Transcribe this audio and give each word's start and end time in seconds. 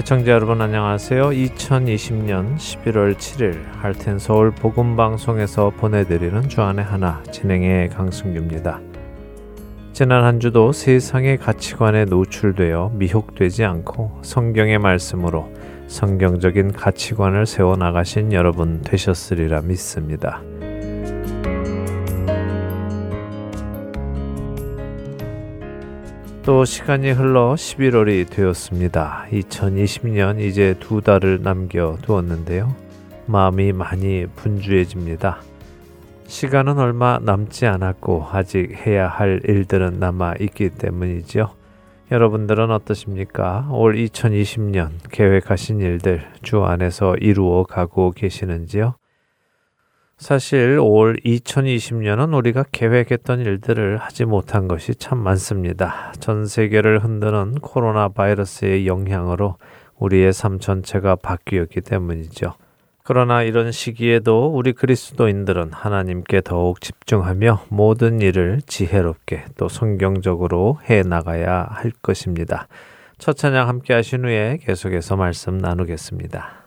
애청자 0.00 0.32
여러분 0.32 0.62
안녕하세요. 0.62 1.24
2020년 1.24 2.56
11월 2.56 3.16
7일 3.16 3.54
할텐 3.82 4.18
서울 4.18 4.50
복음 4.50 4.96
방송에서 4.96 5.68
보내드리는 5.68 6.48
주안의 6.48 6.82
하나 6.82 7.22
진행의 7.30 7.90
강승규입니다. 7.90 8.80
지난 9.92 10.24
한 10.24 10.40
주도 10.40 10.72
세상의 10.72 11.36
가치관에 11.36 12.06
노출되어 12.06 12.92
미혹되지 12.94 13.62
않고 13.66 14.20
성경의 14.22 14.78
말씀으로 14.78 15.52
성경적인 15.86 16.72
가치관을 16.72 17.44
세워 17.44 17.76
나가신 17.76 18.32
여러분 18.32 18.80
되셨으리라 18.80 19.60
믿습니다. 19.60 20.40
또 26.50 26.64
시간이 26.64 27.12
흘러 27.12 27.54
11월이 27.54 28.28
되었습니다. 28.28 29.26
2020년 29.30 30.40
이제 30.40 30.74
두 30.80 31.00
달을 31.00 31.44
남겨 31.44 31.96
두었는데요. 32.02 32.74
마음이 33.26 33.72
많이 33.72 34.26
분주해집니다. 34.34 35.42
시간은 36.26 36.80
얼마 36.80 37.20
남지 37.22 37.66
않았고 37.66 38.26
아직 38.32 38.84
해야 38.84 39.06
할 39.06 39.40
일들은 39.44 40.00
남아 40.00 40.34
있기 40.40 40.70
때문이죠. 40.70 41.50
여러분들은 42.10 42.72
어떠십니까? 42.72 43.68
올 43.70 43.94
2020년 43.94 44.88
계획하신 45.12 45.78
일들 45.78 46.26
주 46.42 46.64
안에서 46.64 47.14
이루어 47.14 47.62
가고 47.62 48.10
계시는지요? 48.10 48.94
사실 50.20 50.78
올 50.78 51.16
2020년은 51.24 52.36
우리가 52.36 52.66
계획했던 52.72 53.40
일들을 53.40 53.96
하지 53.96 54.26
못한 54.26 54.68
것이 54.68 54.94
참 54.94 55.16
많습니다. 55.16 56.12
전 56.20 56.44
세계를 56.44 57.02
흔드는 57.02 57.54
코로나 57.62 58.08
바이러스의 58.08 58.86
영향으로 58.86 59.56
우리의 59.98 60.34
삶 60.34 60.58
전체가 60.58 61.16
바뀌었기 61.16 61.80
때문이죠. 61.80 62.52
그러나 63.02 63.42
이런 63.42 63.72
시기에도 63.72 64.48
우리 64.54 64.74
그리스도인들은 64.74 65.72
하나님께 65.72 66.42
더욱 66.42 66.82
집중하며 66.82 67.62
모든 67.70 68.20
일을 68.20 68.60
지혜롭게 68.66 69.46
또 69.56 69.70
성경적으로 69.70 70.80
해 70.90 71.02
나가야 71.02 71.66
할 71.70 71.92
것입니다. 72.02 72.68
첫 73.16 73.38
찬양 73.38 73.68
함께 73.68 73.94
하신 73.94 74.26
후에 74.26 74.58
계속해서 74.60 75.16
말씀 75.16 75.56
나누겠습니다. 75.56 76.60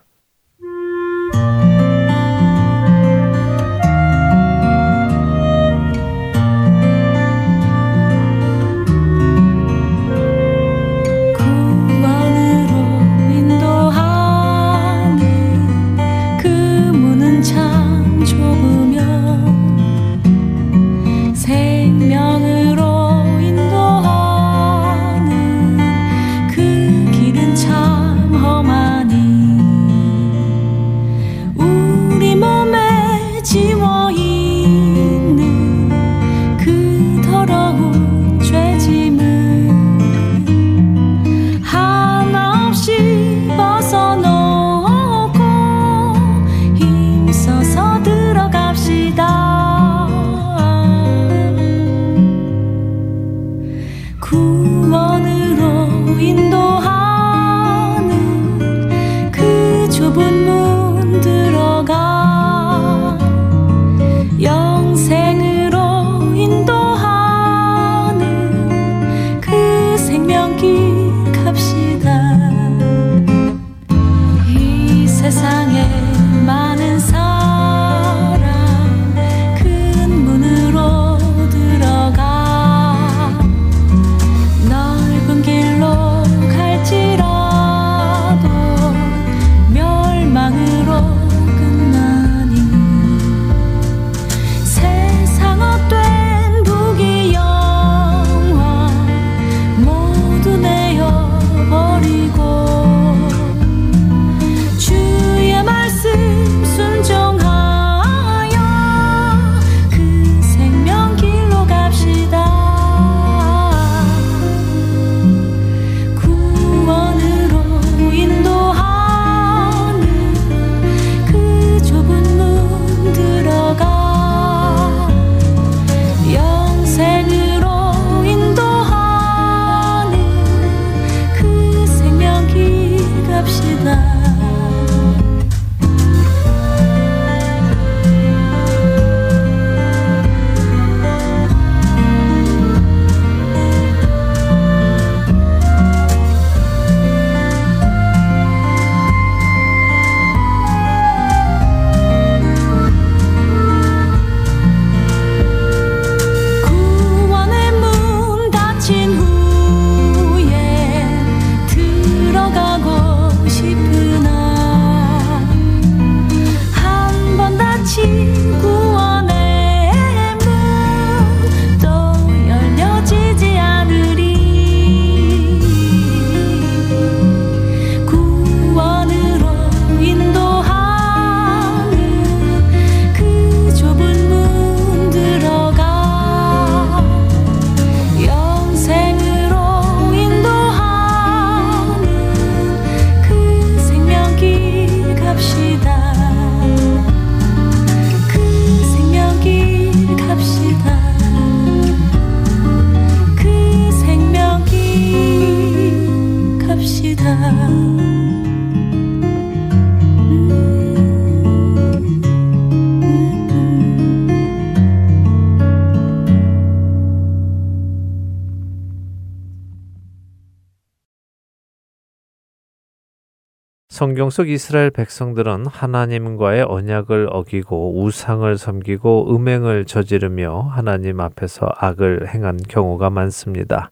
성경 224.24 224.30
속 224.30 224.48
이스라엘 224.48 224.90
백성들은 224.90 225.66
하나님과의 225.66 226.64
언약을 226.64 227.28
어기고 227.30 228.02
우상을 228.02 228.58
섬기고 228.58 229.36
음행을 229.36 229.84
저지르며 229.84 230.62
하나님 230.62 231.20
앞에서 231.20 231.68
악을 231.76 232.30
행한 232.34 232.56
경우가 232.56 233.10
많습니다. 233.10 233.92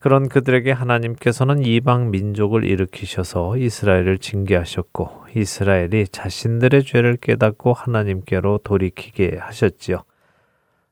그런 0.00 0.28
그들에게 0.28 0.72
하나님께서는 0.72 1.64
이방 1.64 2.10
민족을 2.10 2.64
일으키셔서 2.64 3.58
이스라엘을 3.58 4.18
징계하셨고 4.18 5.26
이스라엘이 5.36 6.08
자신들의 6.08 6.82
죄를 6.82 7.16
깨닫고 7.18 7.72
하나님께로 7.72 8.58
돌이키게 8.64 9.38
하셨지요. 9.38 10.02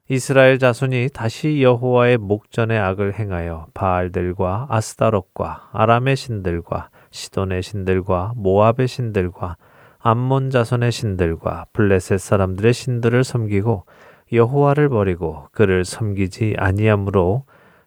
이스라엘 0.08 0.60
자손이 0.60 1.08
다시 1.12 1.62
여호와의 1.62 2.18
목전의 2.18 2.78
악을 2.78 3.18
행하여 3.18 3.66
바알들과 3.74 4.68
아스타롯과 4.70 5.70
아람의 5.72 6.14
신들과 6.14 6.90
시돈의 7.10 7.62
신들과 7.62 8.32
모압의 8.36 8.88
신들과 8.88 9.56
암몬 9.98 10.50
자손의 10.50 10.92
신들과 10.92 11.66
블레셋 11.72 12.20
사람들의 12.20 12.72
신들을 12.72 13.24
섬기고 13.24 13.84
여호와를 14.32 14.88
버리고 14.88 15.48
그를 15.52 15.84
섬기지 15.84 16.54
아니하므로 16.58 17.44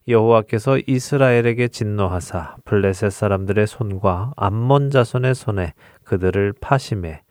여호와께서 0.08 0.80
이스라엘에게 0.88 1.68
진노하사 1.68 2.58
블레셋 2.66 3.12
사람들의 3.12 3.68
손과 3.68 4.34
암몬 4.36 4.90
자손의 4.90 5.36
손에 5.36 5.74
그들을 6.04 6.54
파심해 6.60 7.22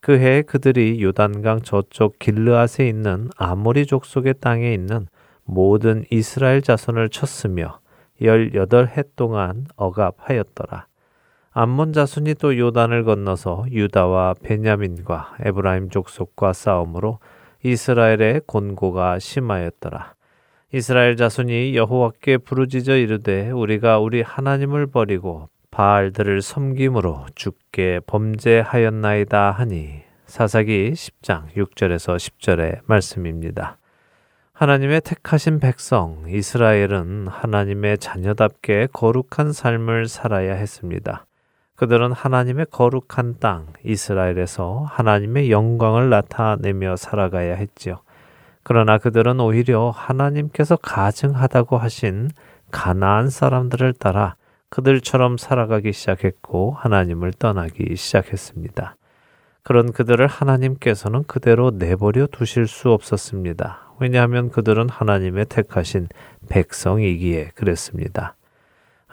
그 0.00 0.18
해에 0.18 0.42
그들이 0.42 1.02
요단강 1.02 1.62
저쪽 1.62 2.20
길르앗에 2.20 2.86
있는 2.88 3.28
아모리 3.36 3.86
족속의 3.86 4.34
땅에 4.40 4.72
있는 4.72 5.08
모든 5.42 6.04
이스라엘 6.10 6.62
자손을 6.62 7.08
쳤으며 7.08 7.80
열여덟 8.20 8.88
해 8.88 9.02
동안 9.16 9.66
억압하였더라. 9.74 10.86
암몬 11.58 11.94
자손이 11.94 12.34
또 12.34 12.58
요단을 12.58 13.04
건너서 13.04 13.64
유다와 13.70 14.34
베냐민과 14.42 15.36
에브라임 15.40 15.88
족속과 15.88 16.52
싸움으로 16.52 17.18
이스라엘의 17.62 18.42
곤고가 18.46 19.18
심하였더라. 19.18 20.16
이스라엘 20.74 21.16
자손이 21.16 21.74
여호와께 21.74 22.36
부르짖어 22.36 22.96
이르되 22.96 23.50
우리가 23.52 24.00
우리 24.00 24.20
하나님을 24.20 24.88
버리고 24.88 25.48
바알들을 25.70 26.42
섬김으로 26.42 27.24
죽게 27.34 28.00
범죄하였나이다 28.06 29.50
하니 29.52 30.02
사사기 30.26 30.92
10장 30.92 31.54
6절에서 31.54 32.16
10절의 32.16 32.80
말씀입니다. 32.84 33.78
하나님의 34.52 35.00
택하신 35.00 35.60
백성 35.60 36.26
이스라엘은 36.28 37.28
하나님의 37.28 37.96
자녀답게 37.96 38.88
거룩한 38.92 39.54
삶을 39.54 40.08
살아야 40.08 40.52
했습니다. 40.52 41.25
그들은 41.76 42.12
하나님의 42.12 42.66
거룩한 42.70 43.36
땅 43.38 43.66
이스라엘에서 43.84 44.86
하나님의 44.88 45.50
영광을 45.50 46.08
나타내며 46.10 46.96
살아가야 46.96 47.54
했지요. 47.54 48.00
그러나 48.62 48.98
그들은 48.98 49.38
오히려 49.40 49.90
하나님께서 49.90 50.76
가증하다고 50.76 51.78
하신 51.78 52.30
가나안 52.70 53.30
사람들을 53.30 53.92
따라 53.92 54.36
그들처럼 54.70 55.36
살아가기 55.36 55.92
시작했고 55.92 56.72
하나님을 56.72 57.32
떠나기 57.32 57.94
시작했습니다. 57.94 58.96
그런 59.62 59.92
그들을 59.92 60.26
하나님께서는 60.26 61.24
그대로 61.24 61.70
내버려 61.70 62.26
두실 62.26 62.66
수 62.66 62.90
없었습니다. 62.90 63.92
왜냐하면 63.98 64.50
그들은 64.50 64.88
하나님의 64.88 65.46
택하신 65.46 66.08
백성이기에 66.48 67.50
그랬습니다. 67.54 68.35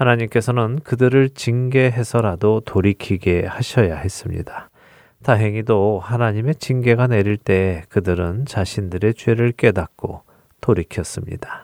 하나님께서는 0.04 0.80
그들을 0.84 1.30
징계해서라도 1.30 2.62
돌이키게 2.62 3.46
하셔야 3.46 3.96
했습니다. 3.96 4.70
다행히도 5.24 6.02
하나님의 6.04 6.56
징계가 6.56 7.08
내릴 7.08 7.38
때 7.38 7.84
그들은 7.90 8.46
자신들의 8.46 9.14
죄를 9.14 9.54
깨닫고 9.54 10.24
돌이켰습니다. 10.60 11.63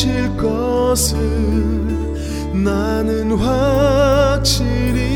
주실 0.01 0.35
것을 0.35 1.15
나는 2.51 3.33
확실히 3.33 5.10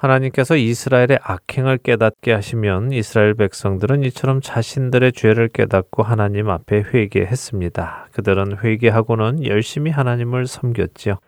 하나님께서 0.00 0.56
이스라엘의 0.56 1.18
악행을 1.22 1.76
깨닫게 1.78 2.32
하시면 2.32 2.92
이스라엘 2.92 3.34
백성들은 3.34 4.02
이처럼 4.04 4.40
자신들의 4.40 5.12
죄를 5.12 5.48
깨닫고 5.48 6.02
하나님 6.02 6.48
앞에 6.48 6.84
회개했습니다. 6.94 8.08
그들은 8.12 8.58
회개하고는 8.64 9.44
열심히 9.44 9.90
하나님을 9.90 10.46
섬겼지요. 10.46 11.18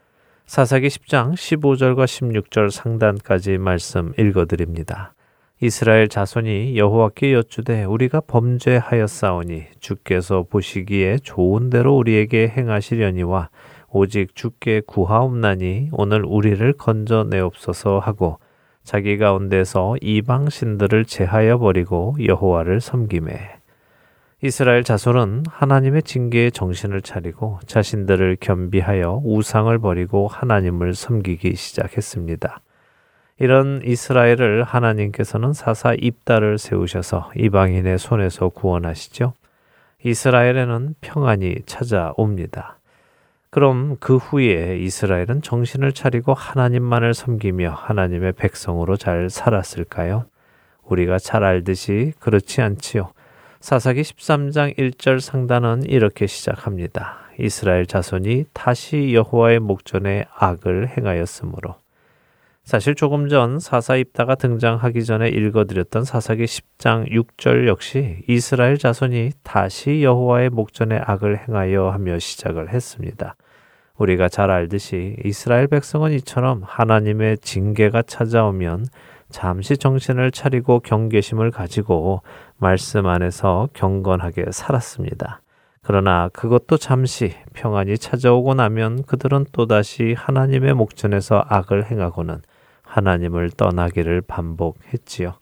사사기 0.46 0.88
10장 0.88 1.34
15절과 1.34 2.04
16절 2.06 2.70
상단까지 2.70 3.58
말씀 3.58 4.14
읽어드립니다. 4.18 5.12
이스라엘 5.60 6.08
자손이 6.08 6.78
여호와께 6.78 7.34
여쭈되 7.34 7.84
우리가 7.84 8.22
범죄하였사오니 8.22 9.64
주께서 9.80 10.44
보시기에 10.48 11.18
좋은 11.22 11.68
대로 11.68 11.94
우리에게 11.98 12.48
행하시려니와 12.56 13.50
오직 13.90 14.34
주께 14.34 14.80
구하옵나니 14.86 15.90
오늘 15.92 16.24
우리를 16.24 16.72
건져내옵소서 16.72 17.98
하고 17.98 18.38
자기 18.84 19.16
가운데서 19.16 19.96
이방 20.00 20.50
신들을 20.50 21.04
제하여 21.04 21.58
버리고 21.58 22.16
여호와를 22.24 22.80
섬김에 22.80 23.62
이스라엘 24.44 24.82
자손은 24.82 25.44
하나님의 25.48 26.02
징계에 26.02 26.50
정신을 26.50 27.02
차리고 27.02 27.60
자신들을 27.66 28.38
겸비하여 28.40 29.22
우상을 29.24 29.78
버리고 29.78 30.26
하나님을 30.26 30.94
섬기기 30.94 31.54
시작했습니다. 31.54 32.60
이런 33.38 33.82
이스라엘을 33.84 34.64
하나님께서는 34.64 35.52
사사 35.52 35.94
입다를 35.94 36.58
세우셔서 36.58 37.30
이방인의 37.36 37.98
손에서 37.98 38.48
구원하시죠. 38.48 39.32
이스라엘에는 40.04 40.96
평안이 41.00 41.58
찾아옵니다. 41.66 42.78
그럼 43.52 43.98
그 44.00 44.16
후에 44.16 44.78
이스라엘은 44.78 45.42
정신을 45.42 45.92
차리고 45.92 46.32
하나님만을 46.32 47.12
섬기며 47.12 47.74
하나님의 47.76 48.32
백성으로 48.32 48.96
잘 48.96 49.28
살았을까요? 49.28 50.24
우리가 50.84 51.18
잘 51.18 51.44
알듯이 51.44 52.14
그렇지 52.18 52.62
않지요. 52.62 53.12
사사기 53.60 54.00
13장 54.00 54.78
1절 54.78 55.20
상단은 55.20 55.82
이렇게 55.82 56.26
시작합니다. 56.26 57.18
이스라엘 57.38 57.84
자손이 57.84 58.46
다시 58.54 59.12
여호와의 59.12 59.58
목전에 59.58 60.24
악을 60.34 60.96
행하였으므로 60.96 61.74
사실 62.64 62.94
조금 62.94 63.28
전 63.28 63.58
사사 63.58 63.96
입다가 63.96 64.34
등장하기 64.34 65.04
전에 65.04 65.28
읽어드렸던 65.28 66.04
사사기 66.04 66.44
10장 66.44 67.10
6절 67.10 67.66
역시 67.66 68.24
이스라엘 68.28 68.78
자손이 68.78 69.32
다시 69.42 70.02
여호와의 70.02 70.48
목전에 70.48 71.00
악을 71.04 71.46
행하여 71.46 71.90
하며 71.90 72.18
시작을 72.18 72.72
했습니다. 72.72 73.36
우리가 73.98 74.28
잘 74.28 74.50
알듯이 74.50 75.16
이스라엘 75.24 75.66
백성은 75.66 76.12
이처럼 76.12 76.62
하나님의 76.64 77.38
징계가 77.38 78.02
찾아오면 78.02 78.86
잠시 79.28 79.76
정신을 79.76 80.30
차리고 80.30 80.80
경계심을 80.80 81.50
가지고 81.50 82.22
말씀 82.58 83.06
안에서 83.06 83.68
경건하게 83.72 84.46
살았습니다. 84.52 85.40
그러나 85.82 86.28
그것도 86.32 86.76
잠시 86.76 87.34
평안이 87.54 87.98
찾아오고 87.98 88.54
나면 88.54 89.02
그들은 89.02 89.46
또다시 89.52 90.14
하나님의 90.16 90.74
목전에서 90.74 91.44
악을 91.48 91.90
행하고는 91.90 92.40
하나님을 92.82 93.50
떠나기를 93.50 94.20
반복했지요. 94.22 95.34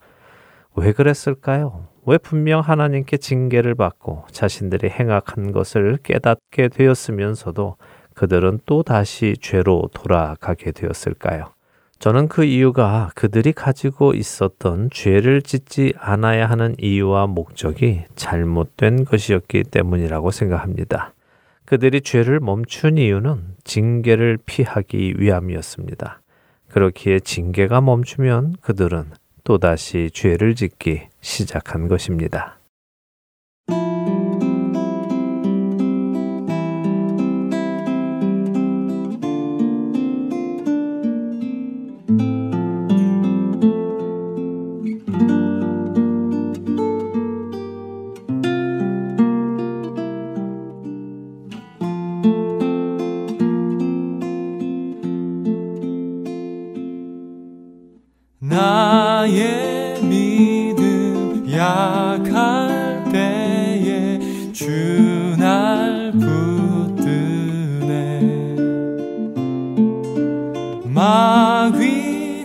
왜 0.77 0.93
그랬을까요? 0.93 1.89
왜 2.07 2.17
분명 2.17 2.61
하나님께 2.61 3.19
징계를 3.19 3.75
받고 3.75 4.25
자신들이 4.31 4.89
행악한 4.89 5.53
것을 5.53 5.99
깨닫게 6.03 6.69
되었으면서도 6.69 7.77
그들은 8.21 8.61
또 8.67 8.83
다시 8.83 9.35
죄로 9.41 9.89
돌아가게 9.95 10.73
되었을까요? 10.73 11.55
저는 12.01 12.29
그 12.29 12.45
이유가 12.45 13.11
그들이 13.15 13.55
가지고 13.55 14.13
있었던 14.13 14.91
죄를 14.93 15.41
짓지 15.41 15.95
않아야 15.97 16.45
하는 16.45 16.75
이유와 16.79 17.29
목적이 17.29 18.05
잘못된 18.17 19.07
것이었기 19.07 19.63
때문이라고 19.71 20.33
생각합니다. 20.33 21.15
그들이 21.65 22.03
죄를 22.03 22.41
멈춘 22.41 22.99
이유는 22.99 23.55
징계를 23.65 24.37
피하기 24.45 25.15
위함이었습니다. 25.17 26.21
그렇기에 26.69 27.21
징계가 27.21 27.81
멈추면 27.81 28.57
그들은 28.61 29.13
또다시 29.45 30.11
죄를 30.13 30.55
짓기 30.55 31.09
시작한 31.23 31.89
것입니다. 31.89 32.60
아니 71.03 72.45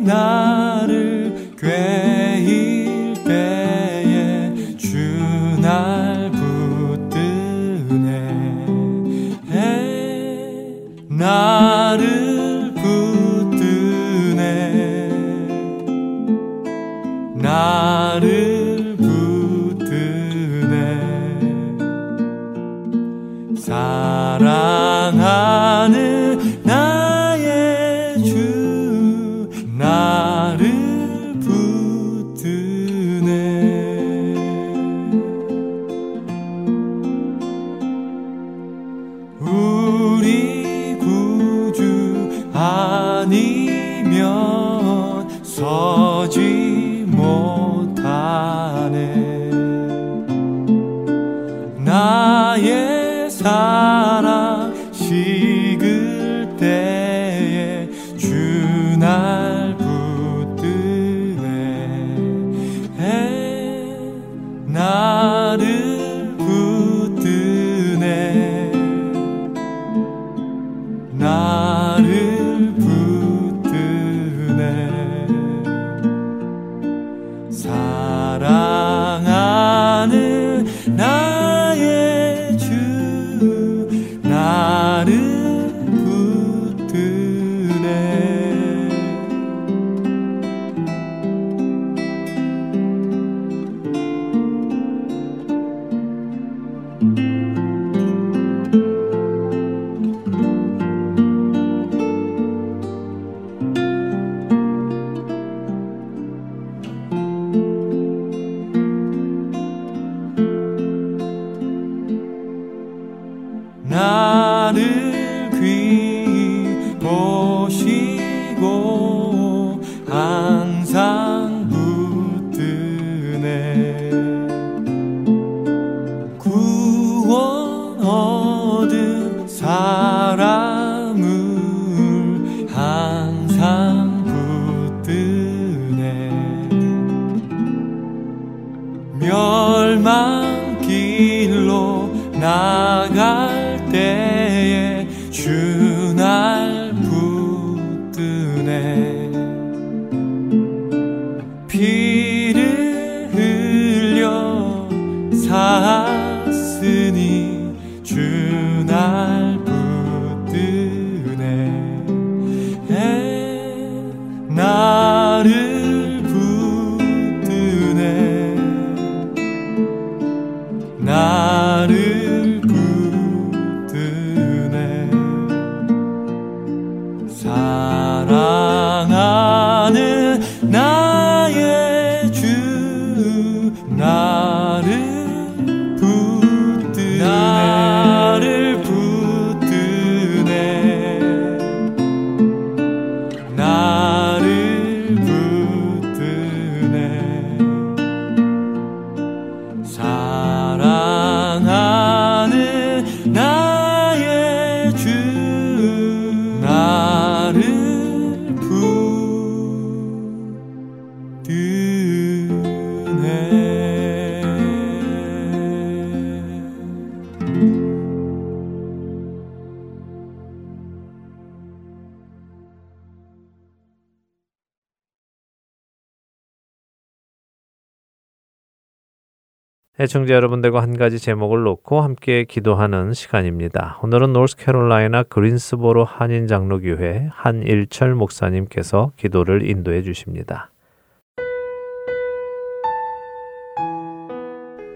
애청자 230.16 230.34
여러분들과 230.34 230.82
한 230.82 230.98
가지 230.98 231.20
제목을 231.20 231.64
놓고 231.64 232.00
함께 232.00 232.46
기도하는 232.46 233.14
시간입니다. 233.14 234.00
오늘은 234.02 234.32
노스캐롤라이나 234.32 235.24
그린스보로 235.24 236.06
한인 236.06 236.48
장로교회 236.48 237.28
한일철 237.34 238.16
목사님께서 238.16 239.12
기도를 239.18 239.70
인도해 239.70 240.04
주십니다. 240.04 240.72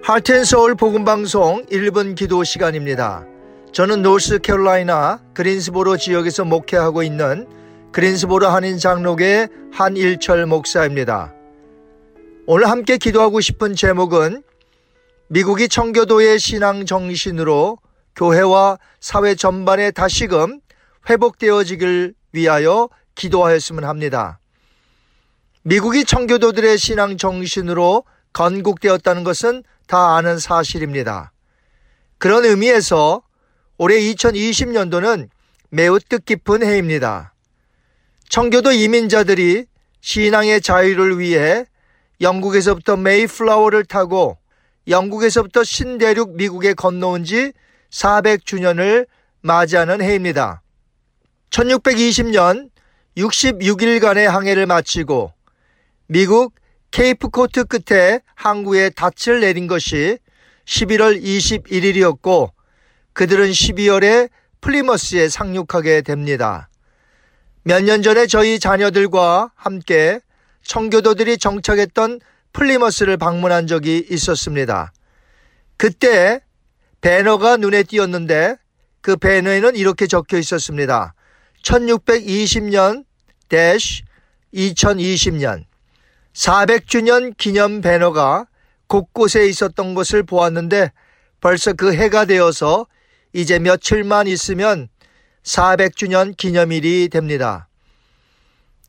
하트앤서울 0.04 0.76
복음방송 0.76 1.66
1분 1.66 2.16
기도 2.16 2.46
시간입니다. 2.46 3.26
저는 3.74 4.02
노스캐롤라이나 4.02 5.20
그린스보로 5.34 5.98
지역에서 5.98 6.46
목회하고 6.46 7.04
있는 7.04 7.46
그린스보로 7.92 8.48
한인 8.48 8.78
장로교회 8.78 9.50
한일철 9.74 10.46
목사입니다. 10.46 11.34
오늘 12.48 12.70
함께 12.70 12.98
기도하고 12.98 13.42
싶은 13.42 13.76
제목은 13.76 14.44
미국이 15.32 15.70
청교도의 15.70 16.40
신앙 16.40 16.88
정신으로 16.88 17.78
교회와 18.16 18.80
사회 19.00 19.36
전반에 19.36 19.92
다시금 19.92 20.60
회복되어지길 21.08 22.16
위하여 22.32 22.90
기도하였으면 23.14 23.84
합니다. 23.84 24.40
미국이 25.62 26.04
청교도들의 26.04 26.80
신앙 26.80 27.16
정신으로 27.18 28.06
건국되었다는 28.34 29.24
것은 29.24 29.64
다 29.86 30.16
아는 30.16 30.40
사실입니다. 30.40 31.32
그런 32.18 32.44
의미에서 32.44 33.22
올해 33.78 34.00
2020년도는 34.00 35.30
매우 35.70 36.00
뜻깊은 36.00 36.64
해입니다. 36.64 37.36
청교도 38.30 38.72
이민자들이 38.72 39.66
신앙의 40.02 40.62
자유를 40.62 41.20
위해 41.20 41.66
영국에서부터 42.20 42.98
메이플라워를 42.98 43.86
타고 43.86 44.40
영국에서부터 44.90 45.64
신대륙 45.64 46.36
미국에 46.36 46.74
건너온 46.74 47.24
지 47.24 47.54
400주년을 47.92 49.08
맞이하는 49.42 50.02
해입니다. 50.02 50.62
1620년 51.52 52.70
66일간의 53.18 54.26
항해를 54.26 54.66
마치고 54.66 55.34
미국 56.08 56.56
케이프 56.92 57.30
코트 57.30 57.66
끝에 57.66 58.22
항구에 58.36 58.92
닻을 58.92 59.42
내린 59.42 59.68
것이 59.68 60.18
11월 60.66 61.22
21일이었고 61.22 62.52
그들은 63.14 63.50
12월에 63.50 64.30
플리머스에 64.62 65.30
상륙하게 65.30 66.02
됩니다. 66.02 66.70
몇 67.64 67.84
년 67.84 68.02
전에 68.02 68.26
저희 68.28 68.60
자녀들과 68.60 69.52
함께 69.56 70.20
청교도들이 70.64 71.38
정착했던 71.38 72.20
플리머스를 72.54 73.18
방문한 73.18 73.68
적이 73.68 74.06
있었습니다. 74.10 74.92
그때 75.78 76.42
배너가 77.02 77.58
눈에 77.58 77.84
띄었는데 77.84 78.58
그 79.02 79.16
배너에는 79.16 79.76
이렇게 79.76 80.08
적혀 80.08 80.38
있었습니다. 80.38 81.14
1620년 81.64 83.06
2020년 84.54 85.66
400주년 86.34 87.36
기념 87.38 87.82
배너가 87.82 88.48
곳곳에 88.88 89.48
있었던 89.48 89.94
것을 89.94 90.24
보았는데 90.24 90.92
벌써 91.42 91.74
그 91.74 91.94
해가 91.94 92.26
되어서 92.26 92.88
이제 93.34 93.60
며칠만 93.60 94.28
있으면 94.28 94.90
400주년 95.44 96.36
기념일이 96.36 97.10
됩니다. 97.10 97.68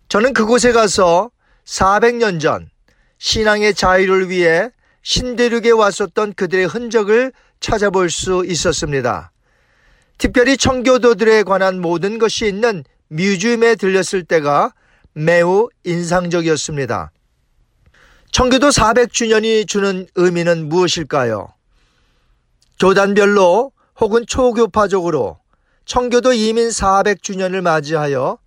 저는 0.09 0.33
그곳에 0.33 0.73
가서 0.73 1.31
400년 1.64 2.40
전 2.40 2.70
신앙의 3.21 3.75
자유를 3.75 4.31
위해 4.31 4.71
신대륙에 5.03 5.71
왔었던 5.71 6.33
그들의 6.33 6.67
흔적을 6.67 7.33
찾아볼 7.61 8.11
수 8.11 8.45
있었습니다. 8.47 9.31
특별히 10.17 10.57
청교도들에 10.57 11.43
관한 11.43 11.81
모든 11.81 12.19
것이 12.19 12.47
있는 12.47 12.83
뮤지엄에 13.09 13.77
들렸을 13.77 14.25
때가 14.25 14.73
매우 15.13 15.69
인상적이었습니다. 15.85 17.13
청교도 18.33 18.69
400주년이 18.71 19.69
주는 19.69 20.07
의미는 20.15 20.69
무엇일까요? 20.69 21.49
교단별로 22.79 23.73
혹은 24.01 24.25
초교파적으로 24.27 25.39
청교도 25.85 26.33
이민 26.33 26.69
400주년을 26.69 27.61
맞이하여 27.61 28.39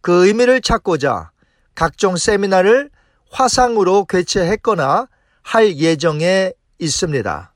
그 0.00 0.26
의미를 0.26 0.60
찾고자 0.60 1.30
각종 1.74 2.16
세미나를 2.16 2.90
화상으로 3.30 4.04
개최했거나 4.04 5.08
할 5.42 5.76
예정에 5.76 6.52
있습니다. 6.78 7.52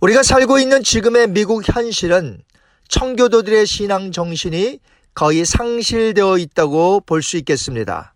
우리가 0.00 0.22
살고 0.22 0.58
있는 0.58 0.82
지금의 0.82 1.28
미국 1.28 1.66
현실은 1.68 2.42
청교도들의 2.88 3.66
신앙 3.66 4.12
정신이 4.12 4.80
거의 5.14 5.44
상실되어 5.44 6.38
있다고 6.38 7.00
볼 7.00 7.22
수 7.22 7.36
있겠습니다. 7.38 8.14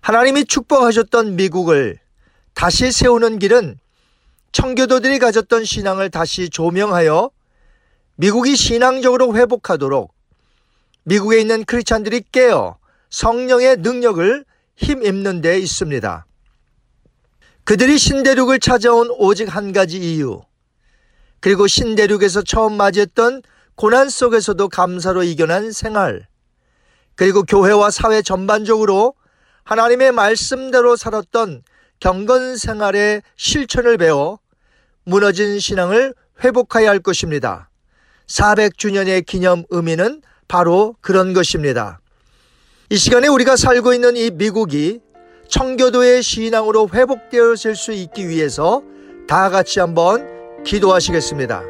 하나님이 0.00 0.46
축복하셨던 0.46 1.36
미국을 1.36 1.98
다시 2.54 2.90
세우는 2.90 3.38
길은 3.38 3.78
청교도들이 4.52 5.18
가졌던 5.18 5.64
신앙을 5.64 6.10
다시 6.10 6.48
조명하여 6.48 7.30
미국이 8.16 8.56
신앙적으로 8.56 9.36
회복하도록 9.36 10.12
미국에 11.04 11.38
있는 11.40 11.64
크리스찬들이 11.64 12.22
깨어 12.32 12.78
성령의 13.10 13.76
능력을 13.78 14.44
힘입는 14.80 15.42
데 15.42 15.58
있습니다. 15.58 16.26
그들이 17.64 17.98
신대륙을 17.98 18.58
찾아온 18.58 19.10
오직 19.10 19.54
한 19.54 19.72
가지 19.72 19.98
이유, 19.98 20.40
그리고 21.40 21.66
신대륙에서 21.66 22.42
처음 22.42 22.76
맞이했던 22.76 23.42
고난 23.76 24.08
속에서도 24.08 24.68
감사로 24.68 25.22
이겨낸 25.22 25.70
생활, 25.70 26.26
그리고 27.14 27.42
교회와 27.42 27.90
사회 27.90 28.22
전반적으로 28.22 29.14
하나님의 29.64 30.12
말씀대로 30.12 30.96
살았던 30.96 31.62
경건 32.00 32.56
생활의 32.56 33.22
실천을 33.36 33.98
배워 33.98 34.38
무너진 35.04 35.60
신앙을 35.60 36.14
회복해야 36.42 36.88
할 36.88 36.98
것입니다. 37.00 37.68
400주년의 38.26 39.26
기념 39.26 39.64
의미는 39.68 40.22
바로 40.48 40.96
그런 41.00 41.34
것입니다. 41.34 41.99
이 42.92 42.96
시간에 42.96 43.28
우리가 43.28 43.54
살고 43.54 43.94
있는 43.94 44.16
이 44.16 44.32
미국이 44.32 44.98
청교도의 45.46 46.24
신앙으로 46.24 46.88
회복되어질 46.92 47.76
수 47.76 47.92
있기 47.92 48.28
위해서 48.28 48.82
다 49.28 49.48
같이 49.48 49.78
한번 49.78 50.26
기도하시겠습니다. 50.64 51.62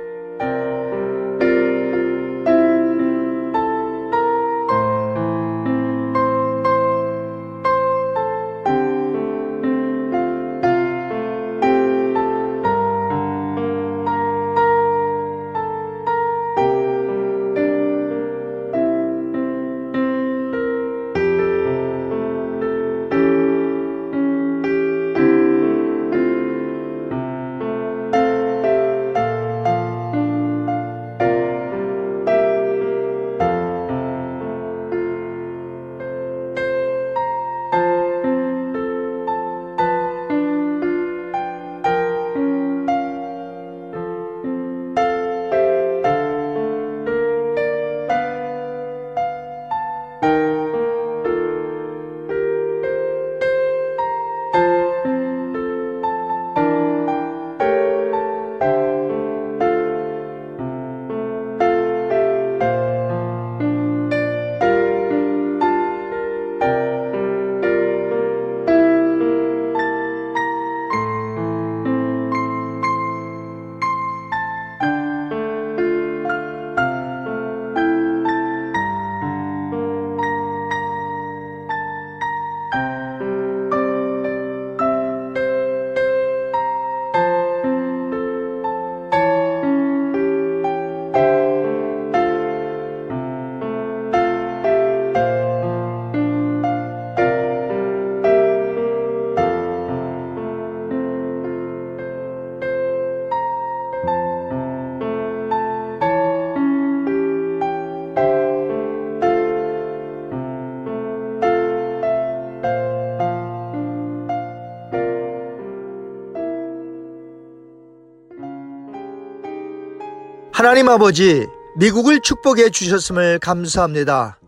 하나님 120.70 120.88
아버지, 120.88 121.48
미국을 121.74 122.20
축복해 122.20 122.70
주셨음을 122.70 123.40
감사합니다. 123.40 124.38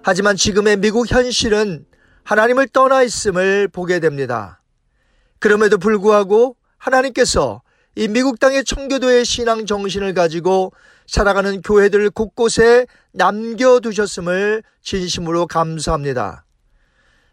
하지만 0.00 0.36
지금의 0.36 0.76
미국 0.76 1.10
현실은 1.10 1.84
하나님을 2.22 2.68
떠나 2.68 3.02
있음을 3.02 3.66
보게 3.66 3.98
됩니다. 3.98 4.62
그럼에도 5.40 5.76
불구하고 5.76 6.54
하나님께서 6.78 7.62
이 7.96 8.06
미국 8.06 8.38
땅의 8.38 8.62
청교도의 8.62 9.24
신앙 9.24 9.66
정신을 9.66 10.14
가지고 10.14 10.72
살아가는 11.08 11.60
교회들 11.62 12.10
곳곳에 12.10 12.86
남겨두셨음을 13.10 14.62
진심으로 14.84 15.48
감사합니다. 15.48 16.44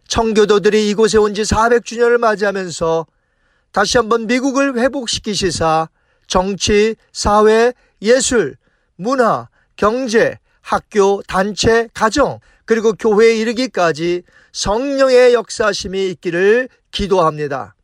청교도들이 0.08 0.90
이곳에 0.90 1.20
온 1.20 1.36
지 1.36 1.44
400주년을 1.44 2.18
맞이하면서 2.18 3.06
다시 3.72 4.00
한번 4.00 4.26
미국을 4.26 4.80
회복시키시사 4.80 5.88
정치, 6.26 6.96
사회, 7.12 7.74
예술, 8.04 8.58
문화, 8.96 9.48
경제, 9.76 10.38
학교, 10.62 11.22
단체, 11.28 11.90
가정, 11.94 12.40
그리고 12.66 12.94
교회에 12.94 13.36
이르기까지 13.38 14.24
성령의 14.52 15.34
역사심이 15.34 16.10
있기를 16.12 16.70
기도합니다. 16.92 17.76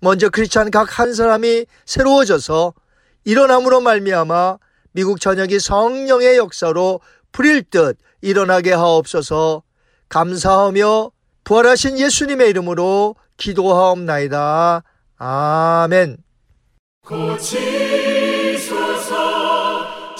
먼저 0.00 0.28
크리스찬 0.28 0.70
각 0.70 0.98
한 0.98 1.14
사람이 1.14 1.64
새로워져서 1.86 2.74
일어남으로 3.24 3.80
말미암아 3.80 4.58
미국 4.92 5.20
전역이 5.20 5.58
성령의 5.58 6.36
역사로 6.36 7.00
불일 7.32 7.64
듯 7.70 7.96
일어나게 8.20 8.72
하옵소서 8.72 9.62
감사하며 10.08 11.10
부활하신 11.44 11.98
예수님의 11.98 12.50
이름으로 12.50 13.16
기도하옵나이다. 13.36 14.82
아멘. 15.16 16.18
고치 17.06 17.83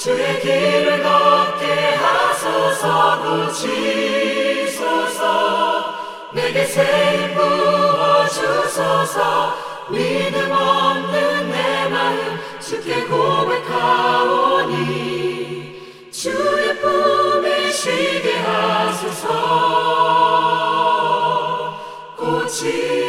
주의 0.05 0.39
길을 0.39 1.03
걷게 1.03 1.95
하소서 1.95 3.23
고치소서. 3.55 4.85
내게 6.35 6.67
새 6.67 7.33
부어주소서. 7.35 9.17
믿음 9.89 10.53
없는 10.53 11.51
내 11.51 11.89
마음 11.89 12.39
주께 12.61 13.07
고백하오니 13.07 14.75
주의 16.13 16.79
품에 16.83 17.73
쉬게 17.73 18.41
하소서. 18.41 19.29
고치 22.15 23.04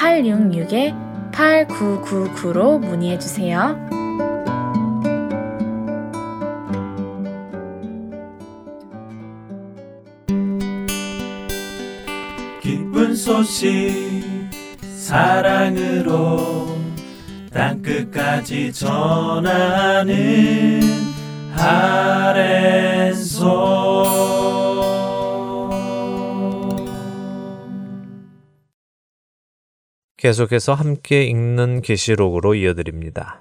602-866-8999로 0.00 2.78
문의해 2.78 3.18
주세요. 3.18 3.76
기쁜 12.62 13.14
소식 13.14 14.24
사랑으로 14.96 16.78
땅끝까지 17.52 18.72
전하는 18.72 20.80
아랜소 21.56 23.50
계속해서 30.20 30.74
함께 30.74 31.22
읽는 31.24 31.80
계시록으로 31.80 32.54
이어드립니다. 32.54 33.40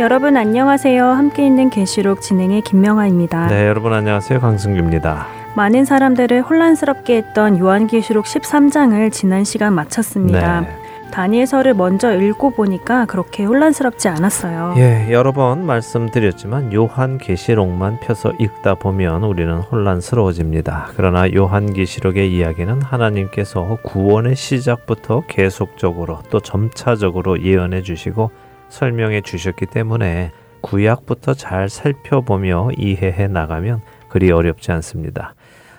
여러분 0.00 0.36
안녕하세요. 0.36 1.04
함께 1.04 1.46
있는 1.46 1.70
계시록 1.70 2.20
진행의 2.20 2.62
김명아입니다. 2.62 3.46
네, 3.46 3.68
여러분 3.68 3.92
안녕하세요. 3.94 4.40
강승규입니다. 4.40 5.28
많은 5.54 5.84
사람들을 5.84 6.42
혼란스럽게 6.42 7.16
했던 7.16 7.58
요한계시록 7.58 8.24
13장을 8.24 9.12
지난 9.12 9.44
시간 9.44 9.72
마쳤습니다. 9.72 10.60
네. 10.62 10.85
다니엘서를 11.10 11.74
먼저 11.74 12.14
읽고 12.14 12.50
보니까 12.50 13.06
그렇게 13.06 13.44
혼란스럽지 13.44 14.08
않았어요. 14.08 14.74
예, 14.76 15.08
여러 15.10 15.32
번 15.32 15.64
말씀드렸지만 15.64 16.72
요한계시록만 16.72 18.00
펴서 18.00 18.32
읽다 18.38 18.74
보면 18.74 19.24
우리는 19.24 19.58
혼란스러워집니다. 19.58 20.90
그러나 20.96 21.32
요한계시록의 21.32 22.32
이야기는 22.32 22.82
하나님께서 22.82 23.78
구원의 23.82 24.36
시작부터 24.36 25.22
계속적으로 25.26 26.20
또 26.30 26.40
점차적으로 26.40 27.42
예언해 27.42 27.82
주시고 27.82 28.30
설명해 28.68 29.22
주셨기 29.22 29.66
때문에 29.66 30.32
구약부터 30.60 31.34
잘 31.34 31.68
살펴보며 31.68 32.70
이해해 32.76 33.28
나가면 33.28 33.82
그리 34.08 34.30
어렵지 34.32 34.72
않습니다. 34.72 35.34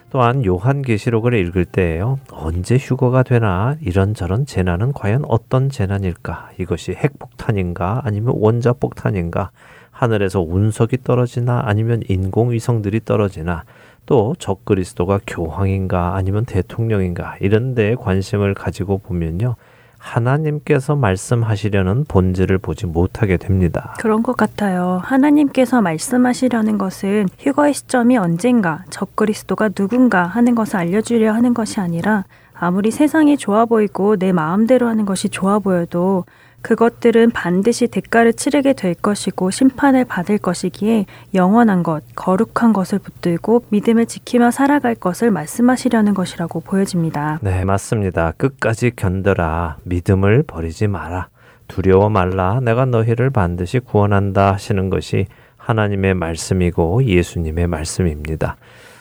또한 0.10 0.46
요한계시록을 0.46 1.34
읽을 1.34 1.65
때에요. 1.65 2.17
언제 2.32 2.78
휴거가 2.78 3.24
되나 3.24 3.76
이런저런 3.82 4.46
재난은 4.46 4.93
과연 4.93 5.24
어떤 5.28 5.70
재난일까? 5.70 6.52
이것이 6.60 6.93
핵폭탄인가 6.93 8.02
아니면 8.04 8.34
원자폭탄인가? 8.38 9.52
하늘에서 9.91 10.41
운석이 10.41 11.04
떨어지나 11.04 11.63
아니면 11.65 12.04
인공위성들이 12.08 13.02
떨어지나 13.04 13.63
또 14.06 14.36
적그리스도가 14.39 15.20
교황인가 15.28 16.15
아니면 16.15 16.46
대통령인가 16.46 17.36
이런 17.41 17.76
데에 17.76 17.96
관심을 17.96 18.54
가지고 18.54 19.00
보면요. 19.00 19.56
하나님께서 19.98 20.96
말씀하시려는 20.96 22.06
본질을 22.08 22.58
보지 22.60 22.86
못하게 22.86 23.38
됩니다. 23.38 23.96
그런 24.00 24.24
것 24.24 24.38
같아요. 24.38 25.02
하나님께서 25.04 25.82
말씀하시려는 25.82 26.78
것은 26.78 27.28
휴거의 27.40 27.74
시점이 27.74 28.18
언젠가, 28.18 28.84
적그리스도가 28.90 29.70
누군가 29.70 30.24
하는 30.24 30.56
것을 30.56 30.78
알려주려 30.78 31.34
하는 31.34 31.54
것이 31.54 31.80
아니라 31.80 32.26
아무리 32.54 32.92
세상이 32.92 33.38
좋아 33.38 33.66
보이고 33.66 34.16
내 34.16 34.32
마음대로 34.32 34.88
하는 34.88 35.06
것이 35.06 35.30
좋아 35.30 35.60
보여도 35.60 36.26
그것들은 36.62 37.32
반드시 37.32 37.88
대가를 37.88 38.34
치르게 38.34 38.74
될 38.74 38.93
것이고 38.93 39.52
심판을 39.52 40.06
받을 40.06 40.38
것이기에 40.38 41.06
영원한 41.34 41.84
것, 41.84 42.04
거룩한 42.15 42.74
것을 42.74 43.00
붙들고 43.00 43.65
믿음을 43.70 44.06
지키며 44.06 44.52
살아갈 44.52 44.96
것을 44.96 45.32
말씀하시려는 45.32 46.13
것이라고 46.13 46.60
보여집니다. 46.62 47.39
네, 47.41 47.63
맞습니다. 47.63 48.34
끝까지 48.38 48.91
견뎌라. 48.96 49.78
믿음을 49.84 50.43
버리지 50.43 50.88
마라. 50.88 51.30
두려워 51.67 52.10
말라. 52.10 52.60
내가 52.62 52.86
너희를 52.86 53.30
반드시 53.30 53.80
구원한다 53.80 54.54
하시는 54.54 54.89
것이 54.89 55.28
하나님의 55.58 56.13
말씀이고 56.13 57.04
예수님의 57.04 57.67
말씀입니다. 57.67 58.56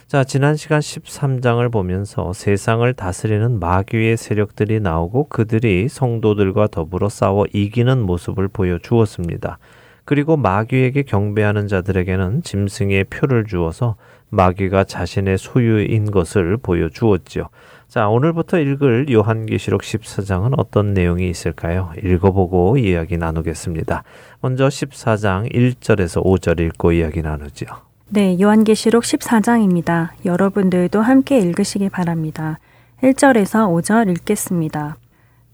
자, 0.07 0.23
지난 0.23 0.55
시간 0.55 0.79
13장을 0.79 1.73
보면서 1.73 2.33
세상을 2.33 2.95
다스리는 2.95 3.59
마귀의 3.59 4.17
세력들이 4.17 4.79
나오고 4.79 5.27
그들이 5.29 5.89
성도들과 5.89 6.69
더불어 6.69 7.09
싸워 7.09 7.45
이기는 7.53 8.03
모습을 8.03 8.47
보여주었습니다. 8.47 9.59
그리고 10.05 10.37
마귀에게 10.37 11.03
경배하는 11.03 11.67
자들에게는 11.67 12.45
짐승의 12.45 13.05
표를 13.11 13.47
주어서 13.47 13.97
마귀가 14.29 14.85
자신의 14.85 15.39
소유인 15.39 16.13
것을 16.13 16.57
보여주었지요. 16.57 17.49
자, 17.89 18.09
오늘부터 18.09 18.61
읽을 18.61 19.11
요한계시록 19.11 19.83
14장은 19.83 20.55
어떤 20.57 20.95
내용이 20.95 21.29
있을까요? 21.29 21.91
읽어보고 22.01 22.79
이야기 22.79 23.19
나누겠습니다. 23.19 24.05
먼저 24.41 24.69
14장 24.69 25.53
1절에서 25.53 26.25
5절 26.25 26.61
읽고 26.61 26.93
이야기 26.93 27.23
나누죠. 27.23 27.86
네, 28.09 28.39
요한계시록 28.41 29.03
14장입니다. 29.03 30.11
여러분들도 30.25 31.01
함께 31.01 31.41
읽으시기 31.41 31.89
바랍니다. 31.89 32.61
1절에서 33.03 33.69
5절 33.69 34.09
읽겠습니다. 34.11 34.97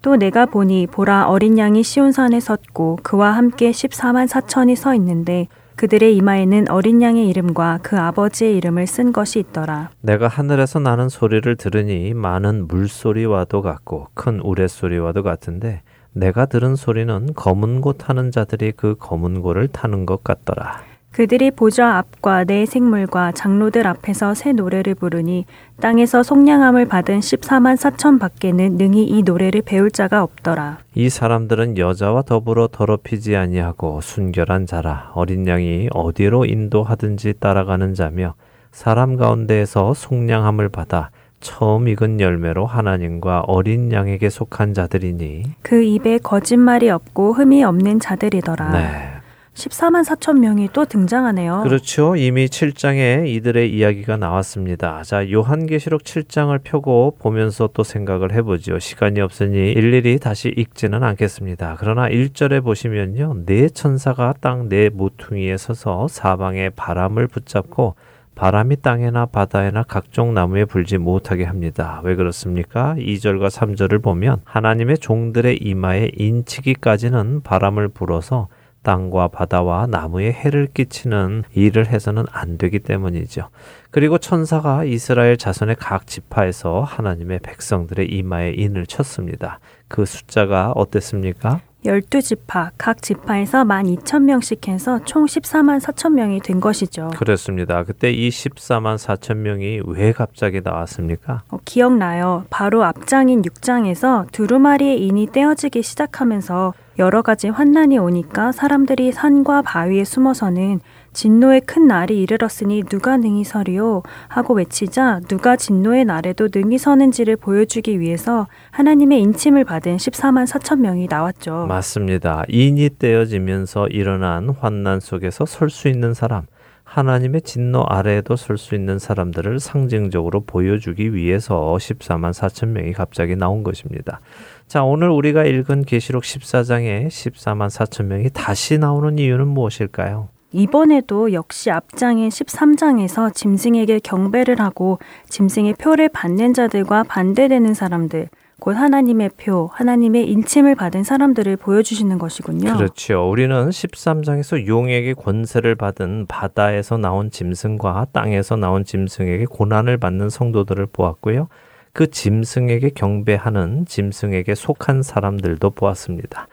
또 0.02 0.16
내가 0.16 0.44
보니 0.44 0.86
보라 0.86 1.28
어린 1.28 1.56
양이 1.56 1.82
시온산에 1.82 2.40
섰고 2.40 2.98
그와 3.02 3.30
함께 3.32 3.70
14만 3.70 4.28
4천이 4.28 4.76
서 4.76 4.94
있는데 4.96 5.48
그들의 5.76 6.14
이마에는 6.16 6.70
어린 6.70 7.00
양의 7.00 7.26
이름과 7.30 7.78
그 7.82 7.98
아버지의 7.98 8.54
이름을 8.58 8.86
쓴 8.86 9.12
것이 9.14 9.38
있더라. 9.38 9.88
내가 10.02 10.28
하늘에서 10.28 10.78
나는 10.78 11.08
소리를 11.08 11.56
들으니 11.56 12.12
많은 12.12 12.68
물소리와도 12.68 13.62
같고 13.62 14.08
큰 14.12 14.40
우레소리와도 14.40 15.22
같은데 15.22 15.80
내가 16.12 16.44
들은 16.44 16.76
소리는 16.76 17.32
검은 17.34 17.80
고 17.80 17.94
타는 17.94 18.30
자들이 18.30 18.72
그 18.72 18.94
검은 18.98 19.40
고를 19.40 19.68
타는 19.68 20.04
것 20.04 20.22
같더라. 20.22 20.91
그들이 21.12 21.50
보좌 21.50 21.98
앞과 21.98 22.44
내 22.44 22.64
생물과 22.64 23.32
장로들 23.32 23.86
앞에서 23.86 24.34
새 24.34 24.52
노래를 24.52 24.94
부르니 24.94 25.44
땅에서 25.80 26.22
속량함을 26.22 26.86
받은 26.86 27.20
14만 27.20 27.76
4천 27.76 28.18
밖에는 28.18 28.78
능히 28.78 29.04
이 29.04 29.22
노래를 29.22 29.62
배울 29.62 29.90
자가 29.90 30.22
없더라. 30.22 30.78
이 30.94 31.10
사람들은 31.10 31.76
여자와 31.76 32.22
더불어 32.22 32.68
더럽히지 32.72 33.36
아니하고 33.36 34.00
순결한 34.00 34.66
자라 34.66 35.10
어린 35.14 35.46
양이 35.46 35.88
어디로 35.92 36.46
인도하든지 36.46 37.34
따라가는 37.40 37.92
자며 37.92 38.34
사람 38.70 39.16
가운데에서 39.16 39.92
속량함을 39.92 40.70
받아 40.70 41.10
처음 41.40 41.88
익은 41.88 42.20
열매로 42.20 42.64
하나님과 42.64 43.40
어린 43.40 43.92
양에게 43.92 44.30
속한 44.30 44.72
자들이니 44.72 45.56
그 45.62 45.82
입에 45.82 46.18
거짓말이 46.18 46.88
없고 46.88 47.34
흠이 47.34 47.64
없는 47.64 48.00
자들이더라. 48.00 48.70
네. 48.70 49.21
14만 49.54 50.02
4천 50.04 50.38
명이 50.38 50.70
또 50.72 50.86
등장하네요. 50.86 51.62
그렇죠. 51.64 52.16
이미 52.16 52.46
7장에 52.46 53.26
이들의 53.28 53.70
이야기가 53.74 54.16
나왔습니다. 54.16 55.02
자, 55.02 55.30
요한계시록 55.30 56.02
7장을 56.04 56.58
펴고 56.64 57.16
보면서 57.18 57.68
또 57.74 57.82
생각을 57.84 58.32
해보죠. 58.32 58.78
시간이 58.78 59.20
없으니 59.20 59.72
일일이 59.72 60.18
다시 60.18 60.48
읽지는 60.48 61.02
않겠습니다. 61.02 61.76
그러나 61.78 62.08
1절에 62.08 62.64
보시면요. 62.64 63.44
네 63.44 63.68
천사가 63.68 64.34
땅 64.40 64.62
네 64.68 64.88
모퉁이에 64.88 65.56
서서 65.56 66.08
사방에 66.08 66.70
바람을 66.70 67.26
붙잡고 67.26 67.94
바람이 68.34 68.76
땅에나 68.80 69.26
바다에나 69.26 69.82
각종 69.82 70.32
나무에 70.32 70.64
불지 70.64 70.96
못하게 70.96 71.44
합니다. 71.44 72.00
왜 72.04 72.14
그렇습니까? 72.14 72.94
2절과 72.96 73.50
3절을 73.50 74.02
보면 74.02 74.40
하나님의 74.44 74.98
종들의 74.98 75.58
이마에 75.58 76.10
인치기까지는 76.16 77.42
바람을 77.42 77.88
불어서 77.88 78.48
땅과 78.82 79.28
바다와 79.28 79.86
나무에 79.86 80.32
해를 80.32 80.68
끼치는 80.72 81.44
일을 81.54 81.86
해서는 81.86 82.24
안 82.30 82.58
되기 82.58 82.78
때문이죠. 82.78 83.48
그리고 83.90 84.18
천사가 84.18 84.84
이스라엘 84.84 85.36
자손의 85.36 85.76
각 85.78 86.06
지파에서 86.06 86.82
하나님의 86.82 87.40
백성들의 87.42 88.08
이마에 88.08 88.52
인을 88.56 88.86
쳤습니다. 88.86 89.60
그 89.88 90.04
숫자가 90.04 90.72
어땠습니까? 90.72 91.60
12지파, 91.84 92.70
각 92.78 93.02
지파에서 93.02 93.64
12,000명씩 93.64 94.68
해서 94.68 95.00
총 95.04 95.26
14만 95.26 95.80
4천 95.80 96.12
명이 96.12 96.40
된 96.40 96.60
것이죠. 96.60 97.10
그렇습니다. 97.16 97.82
그때 97.82 98.10
이 98.12 98.28
14만 98.28 98.96
4천 98.96 99.38
명이 99.38 99.80
왜 99.86 100.12
갑자기 100.12 100.60
나왔습니까? 100.62 101.42
어, 101.50 101.58
기억나요. 101.64 102.44
바로 102.50 102.84
앞장인 102.84 103.42
6장에서 103.42 104.30
두루마리의 104.30 105.04
인이 105.04 105.26
떼어지기 105.32 105.82
시작하면서 105.82 106.72
여러 106.98 107.22
가지 107.22 107.48
환난이 107.48 107.98
오니까 107.98 108.52
사람들이 108.52 109.12
산과 109.12 109.62
바위에 109.62 110.04
숨어서는 110.04 110.80
진노의 111.14 111.62
큰 111.62 111.86
날이 111.86 112.20
이르렀으니 112.22 112.84
누가 112.84 113.16
능히 113.16 113.44
서리요 113.44 114.02
하고 114.28 114.54
외치자 114.54 115.20
누가 115.28 115.56
진노의 115.56 116.04
날에도 116.04 116.48
능히 116.54 116.78
서는지를 116.78 117.36
보여주기 117.36 117.98
위해서 118.00 118.46
하나님의 118.72 119.20
인침을 119.20 119.64
받은 119.64 119.96
14만 119.96 120.46
4천 120.46 120.80
명이 120.80 121.06
나왔죠. 121.08 121.66
맞습니다. 121.68 122.44
인이 122.48 122.90
떼어지면서 122.98 123.88
일어난 123.88 124.50
환난 124.50 125.00
속에서 125.00 125.46
설 125.46 125.70
수 125.70 125.88
있는 125.88 126.12
사람, 126.12 126.44
하나님의 126.92 127.40
진노 127.40 127.84
아래에도 127.88 128.36
설 128.36 128.58
수 128.58 128.74
있는 128.74 128.98
사람들을 128.98 129.60
상징적으로 129.60 130.44
보여주기 130.44 131.14
위해서 131.14 131.76
14만 131.80 132.32
4천 132.34 132.68
명이 132.68 132.92
갑자기 132.92 133.34
나온 133.34 133.62
것입니다. 133.62 134.20
자, 134.66 134.84
오늘 134.84 135.08
우리가 135.08 135.44
읽은 135.44 135.84
계시록 135.84 136.22
14장에 136.22 137.06
14만 137.06 137.70
4천 137.70 138.04
명이 138.04 138.28
다시 138.34 138.76
나오는 138.76 139.18
이유는 139.18 139.48
무엇일까요? 139.48 140.28
이번에도 140.52 141.32
역시 141.32 141.70
앞장인 141.70 142.28
13장에서 142.28 143.34
짐승에게 143.34 144.00
경배를 144.00 144.60
하고 144.60 144.98
짐승의 145.30 145.76
표를 145.78 146.10
받는 146.10 146.52
자들과 146.52 147.04
반대되는 147.04 147.72
사람들, 147.72 148.28
곧 148.62 148.76
하나님의 148.76 149.30
표, 149.36 149.68
하나님의 149.72 150.30
인침을 150.30 150.76
받은 150.76 151.02
사람들을 151.02 151.56
보여주시는 151.56 152.16
것이군요. 152.18 152.76
그렇죠. 152.76 153.28
우리는 153.28 153.68
13장에서 153.70 154.68
용에게 154.68 155.14
권세를 155.14 155.74
받은 155.74 156.26
바다에서 156.28 156.96
나온 156.96 157.32
짐승과 157.32 158.06
땅에서 158.12 158.54
나온 158.54 158.84
짐승에게 158.84 159.46
고난을 159.46 159.96
받는 159.96 160.30
성도들을 160.30 160.86
보았고요. 160.92 161.48
그 161.92 162.08
짐승에게 162.08 162.90
경배하는 162.90 163.86
짐승에게 163.86 164.54
속한 164.54 165.02
사람들도 165.02 165.70
보았습니다. 165.70 166.46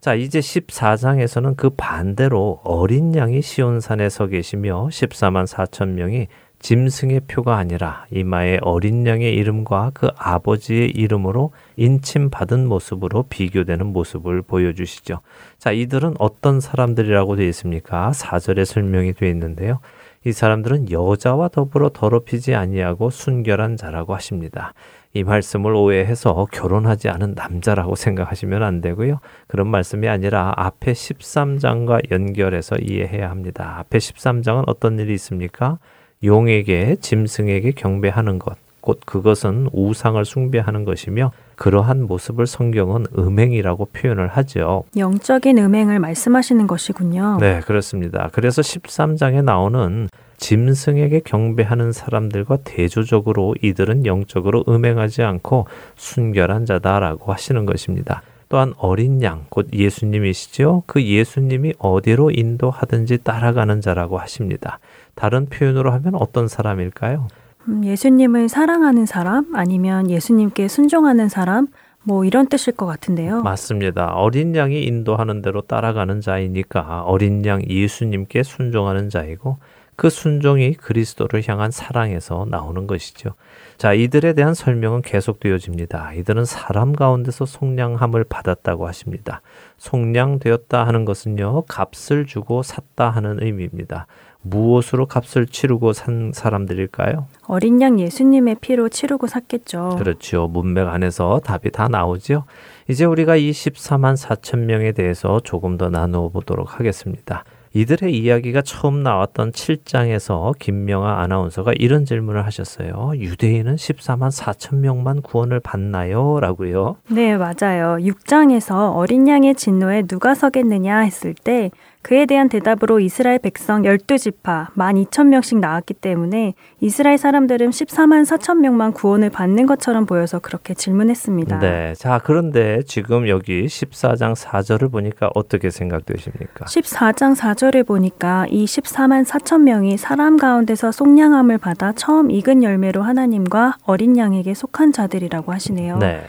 자, 0.00 0.14
이제 0.14 0.38
14장에서는 0.38 1.56
그 1.56 1.70
반대로 1.70 2.60
어린 2.62 3.16
양이 3.16 3.42
시온산에 3.42 4.08
서 4.08 4.28
계시며 4.28 4.86
14만 4.92 5.48
4천 5.48 5.88
명이 5.88 6.28
짐승의 6.58 7.20
표가 7.28 7.56
아니라 7.56 8.06
이마에 8.10 8.58
어린 8.62 9.06
양의 9.06 9.34
이름과 9.34 9.92
그 9.94 10.08
아버지의 10.16 10.90
이름으로 10.90 11.52
인침받은 11.76 12.66
모습으로 12.66 13.24
비교되는 13.24 13.86
모습을 13.86 14.42
보여주시죠. 14.42 15.20
자, 15.58 15.72
이들은 15.72 16.14
어떤 16.18 16.60
사람들이라고 16.60 17.36
되어 17.36 17.46
있습니까? 17.48 18.10
4절에 18.10 18.64
설명이 18.64 19.12
되어 19.12 19.28
있는데요. 19.28 19.80
이 20.24 20.32
사람들은 20.32 20.90
여자와 20.90 21.48
더불어 21.48 21.90
더럽히지 21.92 22.56
아니하고 22.56 23.10
순결한 23.10 23.76
자라고 23.76 24.12
하십니다. 24.14 24.74
이 25.12 25.22
말씀을 25.22 25.72
오해해서 25.72 26.46
결혼하지 26.52 27.08
않은 27.08 27.34
남자라고 27.34 27.94
생각하시면 27.94 28.62
안 28.64 28.80
되고요. 28.80 29.20
그런 29.46 29.68
말씀이 29.68 30.08
아니라 30.08 30.52
앞에 30.56 30.92
13장과 30.92 32.10
연결해서 32.10 32.76
이해해야 32.78 33.30
합니다. 33.30 33.76
앞에 33.78 33.98
13장은 33.98 34.64
어떤 34.66 34.98
일이 34.98 35.14
있습니까? 35.14 35.78
용에게 36.24 36.96
짐승에게 37.00 37.72
경배하는 37.72 38.38
것, 38.38 38.56
곧 38.80 39.00
그것은 39.04 39.68
우상을 39.72 40.24
숭배하는 40.24 40.84
것이며 40.84 41.32
그러한 41.56 42.06
모습을 42.06 42.46
성경은 42.46 43.06
음행이라고 43.18 43.86
표현을 43.86 44.28
하죠. 44.28 44.84
영적인 44.96 45.58
음행을 45.58 45.98
말씀하시는 45.98 46.66
것이군요. 46.66 47.38
네, 47.40 47.60
그렇습니다. 47.60 48.28
그래서 48.32 48.62
13장에 48.62 49.42
나오는 49.42 50.08
짐승에게 50.36 51.22
경배하는 51.24 51.92
사람들과 51.92 52.58
대조적으로 52.58 53.54
이들은 53.62 54.06
영적으로 54.06 54.64
음행하지 54.68 55.22
않고 55.22 55.66
순결한 55.96 56.66
자다라고 56.66 57.32
하시는 57.32 57.66
것입니다. 57.66 58.22
또한 58.48 58.72
어린 58.78 59.22
양, 59.22 59.46
곧 59.48 59.68
예수님이시죠. 59.72 60.84
그 60.86 61.02
예수님이 61.02 61.74
어디로 61.78 62.30
인도하든지 62.30 63.18
따라가는 63.24 63.80
자라고 63.80 64.18
하십니다. 64.18 64.78
다른 65.16 65.46
표현으로 65.46 65.90
하면 65.90 66.14
어떤 66.14 66.46
사람일까요? 66.46 67.26
음, 67.68 67.84
예수님을 67.84 68.48
사랑하는 68.48 69.06
사람 69.06 69.56
아니면 69.56 70.08
예수님께 70.08 70.68
순종하는 70.68 71.28
사람 71.28 71.66
뭐 72.04 72.24
이런 72.24 72.46
뜻일 72.46 72.74
것 72.74 72.86
같은데요. 72.86 73.42
맞습니다. 73.42 74.12
어린 74.14 74.54
양이 74.54 74.84
인도하는 74.84 75.42
대로 75.42 75.62
따라가는 75.62 76.20
자이니까 76.20 77.02
어린 77.02 77.44
양 77.44 77.60
예수님께 77.68 78.44
순종하는 78.44 79.10
자이고 79.10 79.58
그 79.96 80.10
순종이 80.10 80.74
그리스도를 80.74 81.42
향한 81.48 81.70
사랑에서 81.70 82.46
나오는 82.48 82.86
것이죠. 82.86 83.30
자, 83.78 83.94
이들에 83.94 84.34
대한 84.34 84.54
설명은 84.54 85.02
계속되어집니다. 85.02 86.12
이들은 86.12 86.44
사람 86.44 86.92
가운데서 86.92 87.46
속량함을 87.46 88.24
받았다고 88.24 88.86
하십니다. 88.86 89.40
속량되었다 89.78 90.86
하는 90.86 91.06
것은요, 91.06 91.62
값을 91.62 92.26
주고 92.26 92.62
샀다 92.62 93.08
하는 93.08 93.42
의미입니다. 93.42 94.06
무엇으로 94.50 95.06
값을 95.06 95.46
치르고 95.46 95.92
산 95.92 96.32
사람들일까요? 96.34 97.26
어린 97.46 97.80
양 97.80 97.98
예수님의 98.00 98.56
피로 98.60 98.88
치르고 98.88 99.26
샀겠죠. 99.26 99.96
그렇죠. 99.98 100.48
문맥 100.48 100.88
안에서 100.88 101.40
답이 101.44 101.70
다 101.70 101.88
나오죠. 101.88 102.44
이제 102.88 103.04
우리가 103.04 103.36
이 103.36 103.50
14만 103.50 104.16
4천 104.16 104.60
명에 104.60 104.92
대해서 104.92 105.40
조금 105.40 105.76
더 105.76 105.88
나누어 105.90 106.28
보도록 106.28 106.78
하겠습니다. 106.78 107.44
이들의 107.76 108.16
이야기가 108.16 108.62
처음 108.62 109.02
나왔던 109.02 109.52
7장에서 109.52 110.58
김명아 110.58 111.20
아나운서가 111.20 111.72
이런 111.76 112.06
질문을 112.06 112.46
하셨어요. 112.46 113.12
유대인은 113.16 113.76
14만 113.76 114.30
4천 114.30 114.76
명만 114.76 115.20
구원을 115.20 115.60
받나요? 115.60 116.40
라고요. 116.40 116.96
네, 117.10 117.36
맞아요. 117.36 117.98
6장에서 118.00 118.96
어린 118.96 119.28
양의 119.28 119.56
진노에 119.56 120.04
누가 120.04 120.34
서겠느냐 120.34 121.00
했을 121.00 121.34
때 121.34 121.70
그에 122.06 122.24
대한 122.24 122.48
대답으로 122.48 123.00
이스라엘 123.00 123.40
백성 123.40 123.82
12지파 123.82 124.68
12,000명씩 124.76 125.58
나왔기 125.58 125.94
때문에 125.94 126.54
이스라엘 126.78 127.18
사람들은 127.18 127.70
14만 127.70 128.24
4천 128.24 128.58
명만 128.58 128.92
구원을 128.92 129.28
받는 129.30 129.66
것처럼 129.66 130.06
보여서 130.06 130.38
그렇게 130.38 130.72
질문했습니다. 130.72 131.58
네. 131.58 131.94
자, 131.96 132.20
그런데 132.22 132.82
지금 132.86 133.26
여기 133.26 133.66
14장 133.66 134.36
4절을 134.36 134.92
보니까 134.92 135.30
어떻게 135.34 135.70
생각되십니까? 135.70 136.66
14장 136.66 137.34
4절을 137.34 137.84
보니까 137.84 138.46
이 138.50 138.66
14만 138.66 139.24
4천 139.24 139.62
명이 139.62 139.96
사람 139.96 140.36
가운데서 140.36 140.92
속량함을 140.92 141.58
받아 141.58 141.90
처음 141.90 142.30
익은 142.30 142.62
열매로 142.62 143.02
하나님과 143.02 143.78
어린 143.82 144.16
양에게 144.16 144.54
속한 144.54 144.92
자들이라고 144.92 145.52
하시네요. 145.52 145.98
네. 145.98 146.22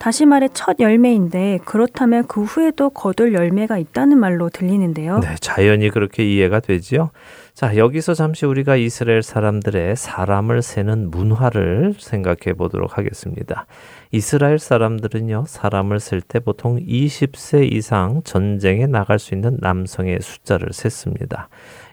다시 0.00 0.24
말해 0.24 0.48
첫 0.54 0.80
열매인데 0.80 1.58
그렇다면 1.66 2.26
그 2.26 2.42
후에도 2.42 2.88
거둘 2.88 3.34
열매가 3.34 3.76
있다는 3.76 4.18
말로 4.18 4.48
들리는데요. 4.48 5.18
네, 5.18 5.34
자연히 5.40 5.90
그렇게 5.90 6.24
이해가 6.24 6.60
되지요. 6.60 7.10
자, 7.52 7.76
여기서 7.76 8.14
잠시 8.14 8.46
우리가 8.46 8.76
이스라엘 8.76 9.22
사람들의 9.22 9.96
사람을 9.96 10.62
세는 10.62 11.10
문화를 11.10 11.94
생각해 11.98 12.54
보도록 12.56 12.96
하겠습니다. 12.96 13.66
이스라엘 14.10 14.58
사람들은요, 14.58 15.44
사람을 15.46 16.00
셀 16.00 16.22
때 16.22 16.40
보통 16.40 16.78
20세 16.78 17.70
이상 17.70 18.22
전쟁에 18.24 18.86
나갈 18.86 19.18
수 19.18 19.34
있는 19.34 19.58
남성의 19.60 20.20
숫자를 20.22 20.68
셌습니다. 20.72 21.50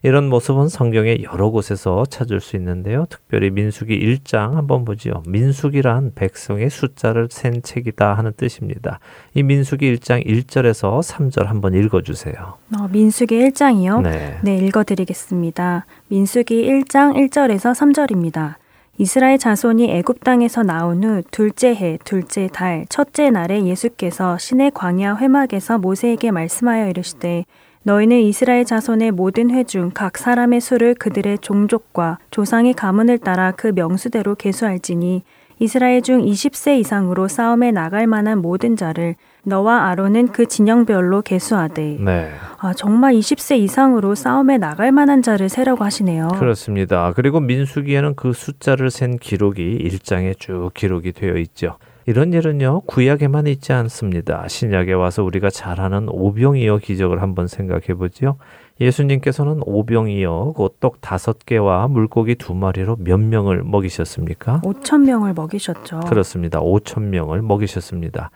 이런 0.08 0.30
모습은 0.30 0.70
성경의 0.70 1.24
여러 1.24 1.50
곳에서 1.50 2.06
찾을 2.06 2.40
수 2.40 2.56
있는데요. 2.56 3.08
특별히 3.10 3.50
민수기 3.50 4.00
1장 4.00 4.54
한번 4.54 4.86
보지요. 4.86 5.22
민수기란 5.28 6.14
백성의 6.16 6.70
숫자를 6.70 7.28
센 7.30 7.62
책이다 7.62 8.14
하는 8.14 8.32
뜻입니다. 8.38 9.02
이 9.34 9.44
민수기 9.44 9.98
1장 9.98 10.26
1절에서 10.26 11.02
3절 11.04 11.48
한번 11.48 11.74
읽어 11.74 12.04
주세요. 12.04 12.54
어, 12.80 12.88
민수기 12.90 13.38
1장이요? 13.38 14.02
네. 14.04 14.38
네, 14.44 14.56
읽어 14.60 14.86
드리겠습니다. 14.86 15.86
민수기 16.08 16.56
1장 16.56 17.30
1절에서 17.30 17.74
3절입니다. 17.76 18.56
이스라엘 19.00 19.38
자손이 19.38 19.92
애굽 19.92 20.24
땅에서 20.24 20.64
나온 20.64 21.04
후 21.04 21.22
둘째 21.32 21.76
해, 21.76 22.00
둘째 22.06 22.48
달, 22.48 22.86
첫째 22.88 23.30
날에 23.30 23.66
예수께서 23.66 24.38
신의 24.38 24.72
광야 24.72 25.18
회막에서 25.18 25.80
모세에게 25.80 26.32
말씀하여 26.32 26.88
이르시되 26.92 27.44
너희는 27.88 28.20
이스라엘 28.20 28.66
자손의 28.66 29.12
모든 29.12 29.50
회중 29.50 29.92
각 29.94 30.18
사람의 30.18 30.60
수를 30.60 30.94
그들의 30.94 31.38
종족과 31.40 32.18
조상의 32.32 32.74
가문을 32.74 33.18
따라 33.18 33.52
그 33.52 33.72
명수대로 33.74 34.36
계수할지니 34.36 35.24
이스라엘 35.60 36.02
중 36.02 36.22
20세 36.22 36.78
이상으로 36.82 37.30
싸움에 37.30 37.72
나갈 37.72 38.06
만한 38.06 38.40
모든 38.40 38.76
자를 38.76 39.16
너와 39.44 39.88
아론은 39.88 40.34
그 40.34 40.48
진영별로 40.48 41.22
계수하되 41.22 42.00
네. 42.02 42.30
아 42.60 42.74
정말 42.74 43.14
20세 43.14 43.58
이상으로 43.60 44.16
싸움에 44.16 44.58
나갈 44.58 44.92
만한 44.92 45.22
자를 45.22 45.48
세라고 45.48 45.86
하시네요. 45.86 46.28
그렇습니다. 46.38 47.14
그리고 47.16 47.40
민수기에는 47.40 48.16
그 48.16 48.34
숫자를 48.34 48.92
센 48.92 49.18
기록이 49.18 49.80
1장에 49.82 50.38
쭉 50.38 50.72
기록이 50.74 51.14
되어 51.14 51.38
있죠. 51.38 51.78
이런 52.08 52.32
일은요, 52.32 52.84
구약에만 52.86 53.48
있지 53.48 53.74
않습니다. 53.74 54.48
신약에 54.48 54.94
와서 54.94 55.26
우리가 55.26 55.50
잘 55.50 55.82
아는 55.82 56.08
오병이어 56.08 56.78
기적을 56.78 57.22
한번 57.22 57.48
생각해 57.48 57.96
보지요. 57.98 58.38
예수님께서는 58.80 59.60
오병이어 59.66 60.54
곧떡 60.56 61.02
다섯 61.02 61.46
개와 61.46 61.90
물고기 61.90 62.36
두 62.36 62.54
마리로 62.54 62.96
몇 63.02 63.20
명을 63.20 63.64
먹이셨습니까? 63.64 64.62
5천 64.64 65.02
명을 65.02 65.34
먹이셨죠. 65.34 66.00
그렇습니다. 66.08 66.62
5천 66.62 67.02
명을 67.02 67.42
먹이셨습니다. 67.42 68.32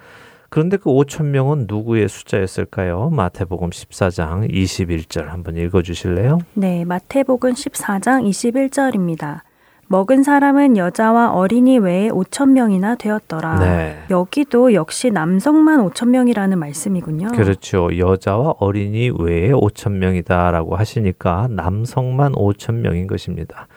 그런데 0.49 0.75
그 0.75 0.89
5천 0.89 1.27
명은 1.27 1.67
누구의 1.69 2.09
숫자였을까요? 2.09 3.09
마태복음 3.11 3.69
14장 3.69 4.51
21절 4.51 5.27
한번 5.27 5.55
읽어 5.55 5.81
주실래요? 5.81 6.39
네, 6.55 6.83
마태복음 6.83 7.53
14장 7.53 8.27
21절입니다. 8.27 9.43
먹은 9.91 10.23
사람은 10.23 10.77
여자와 10.77 11.33
어린이 11.33 11.77
외에 11.77 12.07
5천 12.07 12.51
명이나 12.51 12.95
되었더라. 12.95 13.59
네. 13.59 13.97
여기도 14.09 14.73
역시 14.73 15.11
남성만 15.11 15.81
5천 15.81 16.07
명이라는 16.07 16.57
말씀이군요. 16.57 17.27
그렇죠. 17.35 17.89
여자와 17.97 18.53
어린이 18.59 19.11
외에 19.19 19.51
5천 19.51 19.91
명이다라고 19.91 20.77
하시니까 20.77 21.49
남성만 21.51 22.31
5천 22.31 22.75
명인 22.75 23.05
것입니다. 23.05 23.67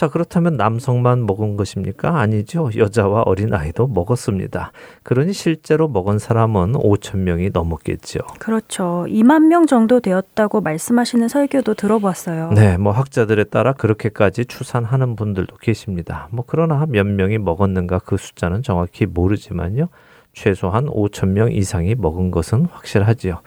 자, 0.00 0.08
그렇다면 0.08 0.56
남성만 0.56 1.26
먹은 1.26 1.58
것입니까? 1.58 2.20
아니죠. 2.20 2.70
여자와 2.74 3.24
어린 3.26 3.52
아이도 3.52 3.86
먹었습니다. 3.86 4.72
그러니 5.02 5.34
실제로 5.34 5.88
먹은 5.88 6.18
사람은 6.18 6.72
5천 6.72 7.18
명이 7.18 7.50
넘었겠죠. 7.52 8.20
그렇죠. 8.38 9.04
2만 9.06 9.48
명 9.48 9.66
정도 9.66 10.00
되었다고 10.00 10.62
말씀하시는 10.62 11.28
설교도 11.28 11.74
들어봤어요. 11.74 12.52
네, 12.52 12.78
뭐 12.78 12.92
학자들에 12.92 13.44
따라 13.44 13.74
그렇게까지 13.74 14.46
추산하는 14.46 15.16
분들도 15.16 15.58
계십니다. 15.58 16.28
뭐 16.30 16.46
그러나 16.48 16.86
몇 16.88 17.06
명이 17.06 17.36
먹었는가 17.36 17.98
그 17.98 18.16
숫자는 18.16 18.62
정확히 18.62 19.04
모르지만요. 19.04 19.88
최소한 20.32 20.86
5천 20.86 21.28
명 21.28 21.52
이상이 21.52 21.94
먹은 21.94 22.30
것은 22.30 22.64
확실하지요. 22.72 23.42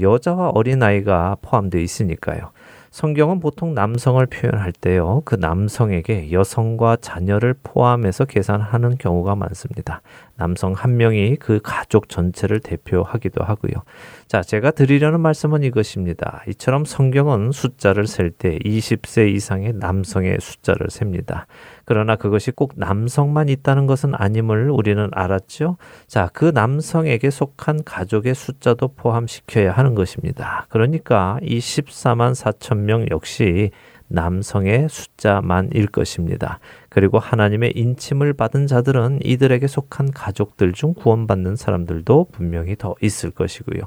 여자와 0.00 0.52
어린 0.54 0.82
아이가 0.82 1.36
포함되어 1.42 1.82
있으니까요. 1.82 2.52
성경은 2.90 3.40
보통 3.40 3.74
남성을 3.74 4.24
표현할 4.26 4.72
때요, 4.72 5.22
그 5.24 5.34
남성에게 5.34 6.32
여성과 6.32 6.96
자녀를 7.00 7.54
포함해서 7.62 8.24
계산하는 8.24 8.98
경우가 8.98 9.34
많습니다. 9.34 10.00
남성 10.38 10.72
한 10.72 10.96
명이 10.96 11.36
그 11.36 11.60
가족 11.62 12.08
전체를 12.08 12.60
대표하기도 12.60 13.44
하고요. 13.44 13.72
자, 14.28 14.42
제가 14.42 14.70
드리려는 14.70 15.20
말씀은 15.20 15.64
이것입니다. 15.64 16.42
이처럼 16.48 16.84
성경은 16.84 17.52
숫자를 17.52 18.06
셀 18.06 18.30
때 18.30 18.58
20세 18.58 19.34
이상의 19.34 19.72
남성의 19.74 20.36
숫자를 20.40 20.88
셉니다. 20.90 21.46
그러나 21.84 22.16
그것이 22.16 22.50
꼭 22.50 22.74
남성만 22.76 23.48
있다는 23.48 23.86
것은 23.86 24.12
아님을 24.14 24.70
우리는 24.70 25.08
알았죠. 25.12 25.78
자, 26.06 26.28
그 26.32 26.52
남성에게 26.54 27.30
속한 27.30 27.84
가족의 27.84 28.34
숫자도 28.34 28.88
포함시켜야 28.88 29.72
하는 29.72 29.94
것입니다. 29.94 30.66
그러니까 30.68 31.38
이 31.42 31.58
14만 31.58 32.34
4천 32.34 32.76
명 32.76 33.06
역시 33.10 33.70
남성의 34.08 34.88
숫자만일 34.88 35.86
것입니다. 35.86 36.58
그리고 36.88 37.18
하나님의 37.18 37.72
인침을 37.76 38.32
받은 38.32 38.66
자들은 38.66 39.20
이들에게 39.22 39.66
속한 39.66 40.12
가족들 40.12 40.72
중 40.72 40.94
구원받는 40.94 41.56
사람들도 41.56 42.28
분명히 42.32 42.76
더 42.76 42.94
있을 43.00 43.30
것이고요. 43.30 43.82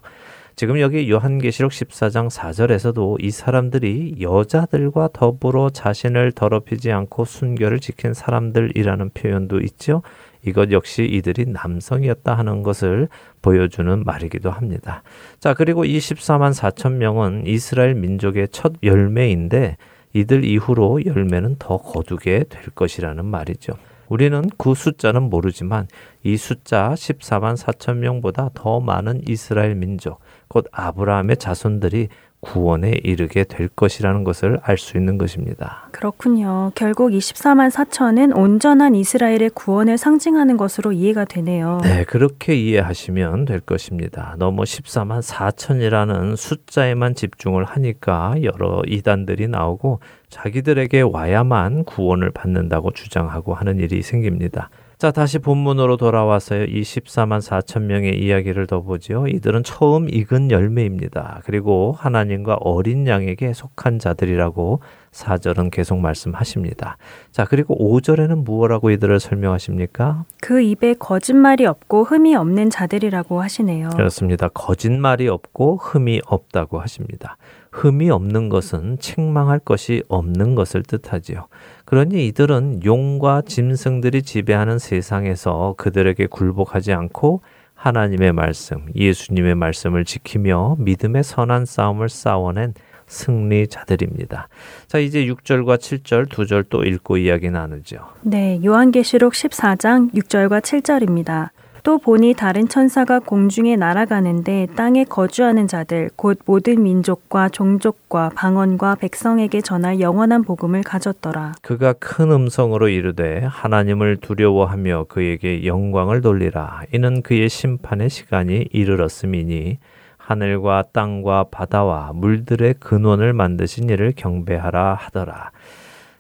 지금 0.56 0.80
여기 0.80 1.10
요한계시록 1.10 1.72
14장 1.72 2.30
4절에서도 2.30 3.24
이 3.24 3.32
사람들이 3.32 4.18
여자들과 4.20 5.10
더불어 5.14 5.70
자신을 5.70 6.34
더럽히지 6.34 6.92
않고 6.92 7.26
순결을 7.26 7.80
지킨 7.80 8.14
사람들이라는 8.14 9.10
표현도 9.14 9.62
있죠. 9.62 10.04
이것 10.46 10.72
역시 10.72 11.06
이들이 11.06 11.46
남성이었다 11.48 12.36
하는 12.36 12.64
것을 12.64 13.08
보여주는 13.42 14.04
말이기도 14.04 14.52
합니다. 14.52 15.04
자, 15.40 15.54
그리고 15.54 15.86
이 15.86 15.98
14만 15.98 16.54
4천 16.54 16.94
명은 16.94 17.48
이스라엘 17.48 17.96
민족의 17.96 18.50
첫 18.52 18.74
열매인데 18.84 19.78
이들 20.14 20.44
이후로 20.44 21.06
열매는 21.06 21.58
더 21.60 21.78
거두게 21.78 22.46
될 22.50 22.66
것이라는 22.76 23.24
말이죠. 23.26 23.74
우리는 24.10 24.44
그 24.58 24.76
숫자는 24.76 25.24
모르지만 25.24 25.88
이 26.24 26.36
숫자 26.36 26.94
14만 26.94 27.56
4천 27.56 27.98
명보다 27.98 28.50
더 28.54 28.82
많은 28.82 29.22
이스라엘 29.26 29.76
민족, 29.76 30.20
곧 30.50 30.66
아브라함의 30.72 31.38
자손들이 31.38 32.10
구원에 32.42 32.96
이르게 33.04 33.44
될 33.44 33.68
것이라는 33.70 34.24
것을 34.24 34.60
알 34.64 34.78
수 34.82 34.98
있는 34.98 35.20
것입니다. 35.20 35.88
그렇군요. 35.92 36.72
결국 36.74 37.12
24만 37.12 37.70
4천은 37.70 38.36
온전한 38.36 38.96
이스라엘의 38.96 39.52
구원을 39.54 39.98
상징하는 40.00 40.58
것으로 40.58 40.92
이해가 40.92 41.26
되네요. 41.26 41.80
네, 41.84 42.04
그렇게 42.06 42.56
이해하시면 42.56 43.46
될 43.46 43.60
것입니다. 43.60 44.36
너무 44.40 44.64
14만 44.64 45.22
4천이라는 45.22 46.36
숫자에만 46.36 47.14
집중을 47.14 47.64
하니까 47.64 48.34
여러 48.42 48.82
이단들이 48.88 49.48
나오고 49.48 50.00
자기들에게 50.30 51.02
와야만 51.02 51.84
구원을 51.84 52.32
받는다고 52.32 52.92
주장하고 52.92 53.54
하는 53.54 53.80
일이 53.80 54.02
생깁니다. 54.02 54.70
자, 55.02 55.10
다시 55.10 55.40
본문으로 55.40 55.98
돌아와서요. 55.98 56.66
이 56.66 56.82
14만 56.82 57.40
4천 57.40 57.86
명의 57.86 58.24
이야기를 58.24 58.68
더 58.68 58.82
보지요. 58.84 59.26
이들은 59.26 59.64
처음 59.64 60.08
익은 60.08 60.52
열매입니다. 60.52 61.42
그리고 61.44 61.96
하나님과 61.98 62.58
어린 62.62 63.08
양에게 63.08 63.54
속한 63.54 63.98
자들이라고 63.98 64.80
4절은 65.12 65.72
계속 65.72 65.98
말씀하십니다. 65.98 66.98
자, 67.32 67.46
그리고 67.46 67.76
5절에는 67.80 68.44
무엇라고 68.44 68.92
이들을 68.92 69.20
설명하십니까? 69.20 70.26
그 70.40 70.62
입에 70.62 70.94
거짓말이 70.94 71.66
없고 71.66 72.04
흠이 72.04 72.36
없는 72.36 72.70
자들이라고 72.70 73.42
하시네요. 73.42 73.90
그렇습니다. 73.96 74.50
거짓말이 74.50 75.28
없고 75.28 75.78
흠이 75.78 76.22
없다고 76.28 76.80
하십니다. 76.80 77.38
흠이 77.72 78.10
없는 78.10 78.50
것은 78.50 78.98
책망할 79.00 79.60
것이 79.60 80.04
없는 80.10 80.56
것을 80.56 80.84
뜻하지요. 80.84 81.48
그러니 81.86 82.28
이들은 82.28 82.84
용과 82.84 83.44
짐승들이 83.48 84.24
지배하는 84.24 84.78
세상에서 84.78 85.76
그들에게 85.78 86.28
굴복하지 86.28 86.92
않고 86.94 87.42
하나님의 87.74 88.34
말씀, 88.34 88.86
예수님의 88.96 89.56
말씀을 89.56 90.06
지키며 90.06 90.76
믿음의 90.80 91.24
선한 91.24 91.66
싸움을 91.66 92.10
싸워낸 92.10 92.74
승리자들입니다. 93.08 94.48
자, 94.88 95.00
이제 95.00 95.26
6절과 95.26 95.78
7절 95.78 96.30
두 96.30 96.46
절 96.46 96.64
또 96.70 96.84
읽고 96.84 97.18
이야기 97.18 97.50
나누죠. 97.50 97.98
네, 98.22 98.60
요한계시록 98.64 99.34
14장 99.34 100.14
6절과 100.14 100.62
7절입니다. 100.62 101.50
또 101.84 101.98
보니 101.98 102.36
다른 102.36 102.68
천사가 102.68 103.20
공중에 103.20 103.76
날아가는데 103.76 104.68
땅에 104.76 105.04
거주하는 105.04 105.68
자들 105.68 106.10
곧 106.16 106.40
모든 106.46 106.84
민족과 106.84 107.50
종족과 107.50 108.32
방언과 108.36 108.96
백성에게 108.96 109.62
전할 109.62 110.00
영원한 110.00 110.44
복음을 110.44 110.84
가졌더라. 110.84 111.54
그가 111.62 111.94
큰 111.94 112.32
음성으로 112.32 112.90
이르되 112.90 113.42
하나님을 113.50 114.18
두려워하며 114.18 115.06
그에게 115.10 115.66
영광을 115.66 116.22
돌리라. 116.22 116.84
이는 116.94 117.22
그의 117.24 117.50
심판의 117.50 118.10
시간이 118.10 118.70
이르렀음이니 118.72 119.80
하늘과 120.18 120.84
땅과 120.94 121.46
바다와 121.52 122.12
물들의 122.14 122.76
근원을 122.80 123.34
만드신 123.34 123.90
이를 123.90 124.14
경배하라 124.16 124.94
하더라. 124.94 125.52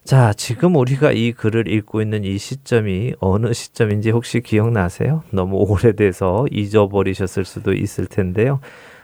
자, 0.03 0.33
지금 0.33 0.75
우리가 0.75 1.11
이 1.11 1.31
글을 1.31 1.67
읽고 1.67 2.01
있는 2.01 2.23
이 2.23 2.37
시점이 2.37 3.13
어느 3.19 3.53
시점인지 3.53 4.09
혹시 4.09 4.41
기억나세요? 4.41 5.23
너무 5.31 5.57
오래돼서 5.57 6.45
잊어버리셨을 6.49 7.45
수도 7.45 7.71
있을 7.71 8.07
텐데요. 8.07 8.59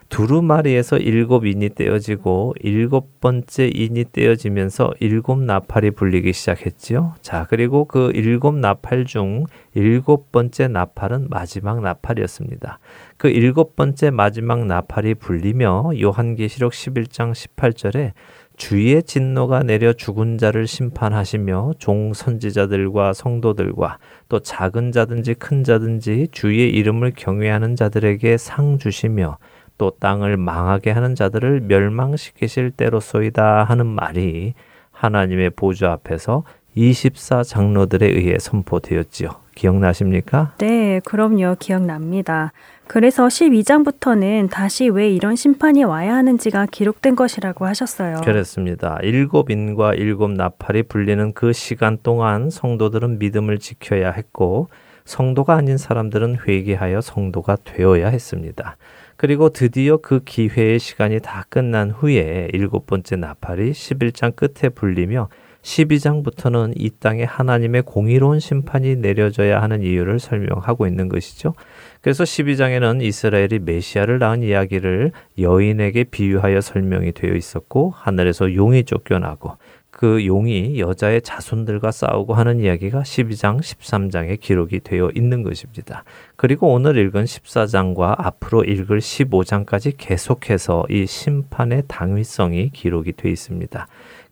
두루마리에서 0.10 0.98
일곱 0.98 1.46
인이 1.46 1.70
떼어지고 1.76 2.56
일곱 2.62 3.20
번째 3.20 3.70
인이 3.74 4.06
떼어지면서 4.12 4.94
일곱 5.00 5.40
나팔이 5.44 5.92
불리기 5.92 6.34
시작했지요. 6.34 7.14
자, 7.22 7.46
그리고 7.50 7.86
그 7.86 8.12
일곱 8.16 8.56
나팔 8.56 9.06
중 9.06 9.46
일곱 9.76 10.32
번째 10.32 10.70
나팔은 10.70 11.28
마지막 11.30 11.82
나팔이었습니다. 11.82 12.80
그 13.18 13.28
일곱 13.28 13.76
번째 13.76 14.10
마지막 14.10 14.66
나팔이 14.66 15.16
불리며 15.16 15.92
요한계시록 16.02 16.72
11장 16.72 17.34
18절에 17.34 18.14
주의 18.58 19.02
진노가 19.04 19.62
내려 19.62 19.94
죽은 19.94 20.40
자를 20.40 20.66
심판하시며 20.66 21.76
종 21.78 22.14
선지자들과 22.14 23.14
성도들과 23.14 24.00
또 24.30 24.40
작은 24.40 24.92
자든지 24.92 25.36
큰 25.36 25.64
자든지 25.64 26.30
주의 26.32 26.70
이름을 26.72 27.14
경외하는 27.16 27.76
자들에게 27.76 28.36
상 28.38 28.80
주시며 28.80 29.38
또 29.78 29.92
땅을 30.00 30.38
망하게 30.38 30.90
하는 30.90 31.14
자들을 31.14 31.62
멸망시키실 31.62 32.72
때로소이다 32.72 33.64
하는 33.64 33.86
말이 33.86 34.56
하나님의 34.92 35.52
보좌 35.52 35.92
앞에서 35.92 36.44
24 36.74 37.44
장로들에 37.44 38.08
의해 38.08 38.40
선포되었지요. 38.40 39.47
기억나십니까? 39.58 40.54
네, 40.60 41.02
그럼요. 41.04 41.56
기억납니다. 41.60 42.54
그래서 42.86 43.28
12장부터는 43.28 44.50
다시 44.50 44.88
왜 44.88 45.10
이런 45.10 45.36
심판이 45.36 45.84
와야 45.84 46.16
하는지가 46.16 46.68
기록된 46.68 47.16
것이라고 47.16 47.66
하셨어요. 47.66 48.22
그렇습니다. 48.24 48.98
일곱 49.02 49.50
인과 49.50 49.96
일곱 49.96 50.32
나팔이 50.32 50.84
불리는 50.84 51.34
그 51.34 51.52
시간 51.52 51.98
동안 52.02 52.50
성도들은 52.50 53.20
믿음을 53.20 53.58
지켜야 53.58 54.12
했고 54.12 54.70
성도가 55.04 55.56
아닌 55.56 55.78
사람들은 55.78 56.38
회개하여 56.48 57.02
성도가 57.02 57.58
되어야 57.64 58.08
했습니다. 58.10 58.78
그리고 59.16 59.50
드디어 59.50 59.98
그 59.98 60.22
기회의 60.24 60.80
시간이 60.80 61.20
다 61.22 61.46
끝난 61.50 61.90
후에 61.90 62.50
일곱 62.54 62.86
번째 62.86 63.16
나팔이 63.16 63.72
11장 63.72 64.36
끝에 64.36 64.70
불리며 64.70 65.30
12장부터는 65.68 66.74
이 66.78 66.90
땅에 67.00 67.24
하나님의 67.24 67.82
공의로운 67.82 68.40
심판이 68.40 68.96
내려져야 68.96 69.62
하는 69.62 69.84
이유를 69.84 70.20
설명하고 70.20 70.88
있는 70.88 71.10
것이죠. 71.10 71.54
그래서 72.02 72.24
12장에는 72.24 73.04
이스라엘이 73.04 73.60
메시아를 73.60 74.20
낳은 74.20 74.44
이야기를 74.44 75.12
여인에게 75.38 76.06
비유하여 76.06 76.62
설명이 76.62 77.12
되어 77.12 77.36
있었고 77.36 77.92
하늘에서 77.96 78.54
용이 78.54 78.86
쫓겨나고 78.86 79.58
그 79.98 80.26
용이 80.28 80.80
여자의 80.80 81.24
자손들과 81.24 81.90
싸우고 81.92 82.36
하는 82.36 82.60
이야기가 82.60 83.02
12장, 83.02 83.60
13장에 83.60 84.40
기록이 84.40 84.82
되어 84.82 85.10
있는 85.16 85.42
것입니다. 85.42 86.04
그리고 86.36 86.72
오늘 86.72 86.98
읽은 86.98 87.24
14장과 87.24 88.14
앞으로 88.20 88.64
읽을 88.64 89.00
15장까지 89.00 89.96
계속해서 89.98 90.86
이 90.92 91.08
심판의 91.08 91.84
당위성이 91.88 92.70
기록이 92.70 93.14
되어 93.14 93.32
있습니다. 93.32 93.88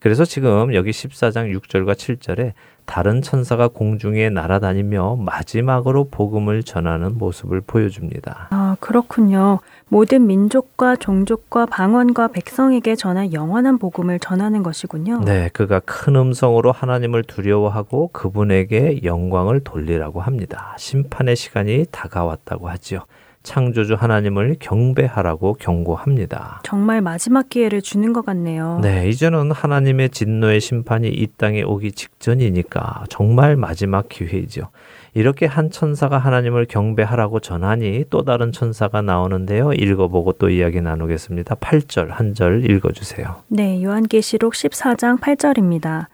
그래서 0.05 0.23
지금 0.23 0.75
여기 0.75 0.91
14장 0.91 1.51
6절과 1.59 1.95
7절에 1.95 2.51
다른 2.85 3.23
천사가 3.23 3.69
공중에 3.69 4.29
날아다니며 4.29 5.15
마지막으로 5.15 6.09
복음을 6.11 6.61
전하는 6.61 7.17
모습을 7.17 7.61
보여줍니다. 7.61 8.49
아, 8.51 8.77
그렇군요. 8.79 9.61
모든 9.87 10.27
민족과 10.27 10.97
종족과 10.97 11.65
방언과 11.65 12.27
백성에게 12.27 12.95
전할 12.95 13.33
영원한 13.33 13.79
복음을 13.79 14.19
전하는 14.19 14.61
것이군요. 14.61 15.21
네, 15.25 15.49
그가 15.53 15.79
큰 15.79 16.15
음성으로 16.15 16.71
하나님을 16.71 17.23
두려워하고 17.23 18.09
그분에게 18.09 18.99
영광을 19.03 19.61
돌리라고 19.61 20.21
합니다. 20.21 20.75
심판의 20.77 21.35
시간이 21.35 21.85
다가왔다고 21.89 22.69
하지요. 22.69 22.99
창조주 23.45 23.93
하나님을 23.93 24.57
경배하라고 24.59 25.53
경고합니다. 25.53 26.59
정말 26.63 26.99
마지막 27.01 27.47
기회를 27.47 27.81
주는 27.81 28.11
것 28.11 28.25
같네요. 28.25 28.79
네, 28.81 29.07
이제는 29.07 29.51
하나님의 29.51 30.09
진노의 30.09 30.59
심판이 30.59 31.07
이 31.07 31.27
땅에 31.37 31.61
오기 31.63 31.93
직전이니까 31.93 33.05
정말 33.09 33.55
마지막 33.55 34.09
기회이죠. 34.09 34.69
이렇게 35.13 35.45
한 35.45 35.71
천사가 35.71 36.17
하나님을 36.17 36.65
경배하라고 36.65 37.39
전하니 37.39 38.03
또 38.09 38.23
다른 38.25 38.51
천사가 38.51 39.01
나오는데요. 39.01 39.71
읽어보고 39.71 40.33
또 40.33 40.49
이야기 40.49 40.81
나누겠습니다. 40.81 41.55
8절 41.55 42.09
한 42.09 42.33
절 42.33 42.69
읽어주세요. 42.69 43.43
네, 43.47 43.81
요한계시록 43.81 44.53
14장 44.53 45.21
8절입니다. 45.21 46.07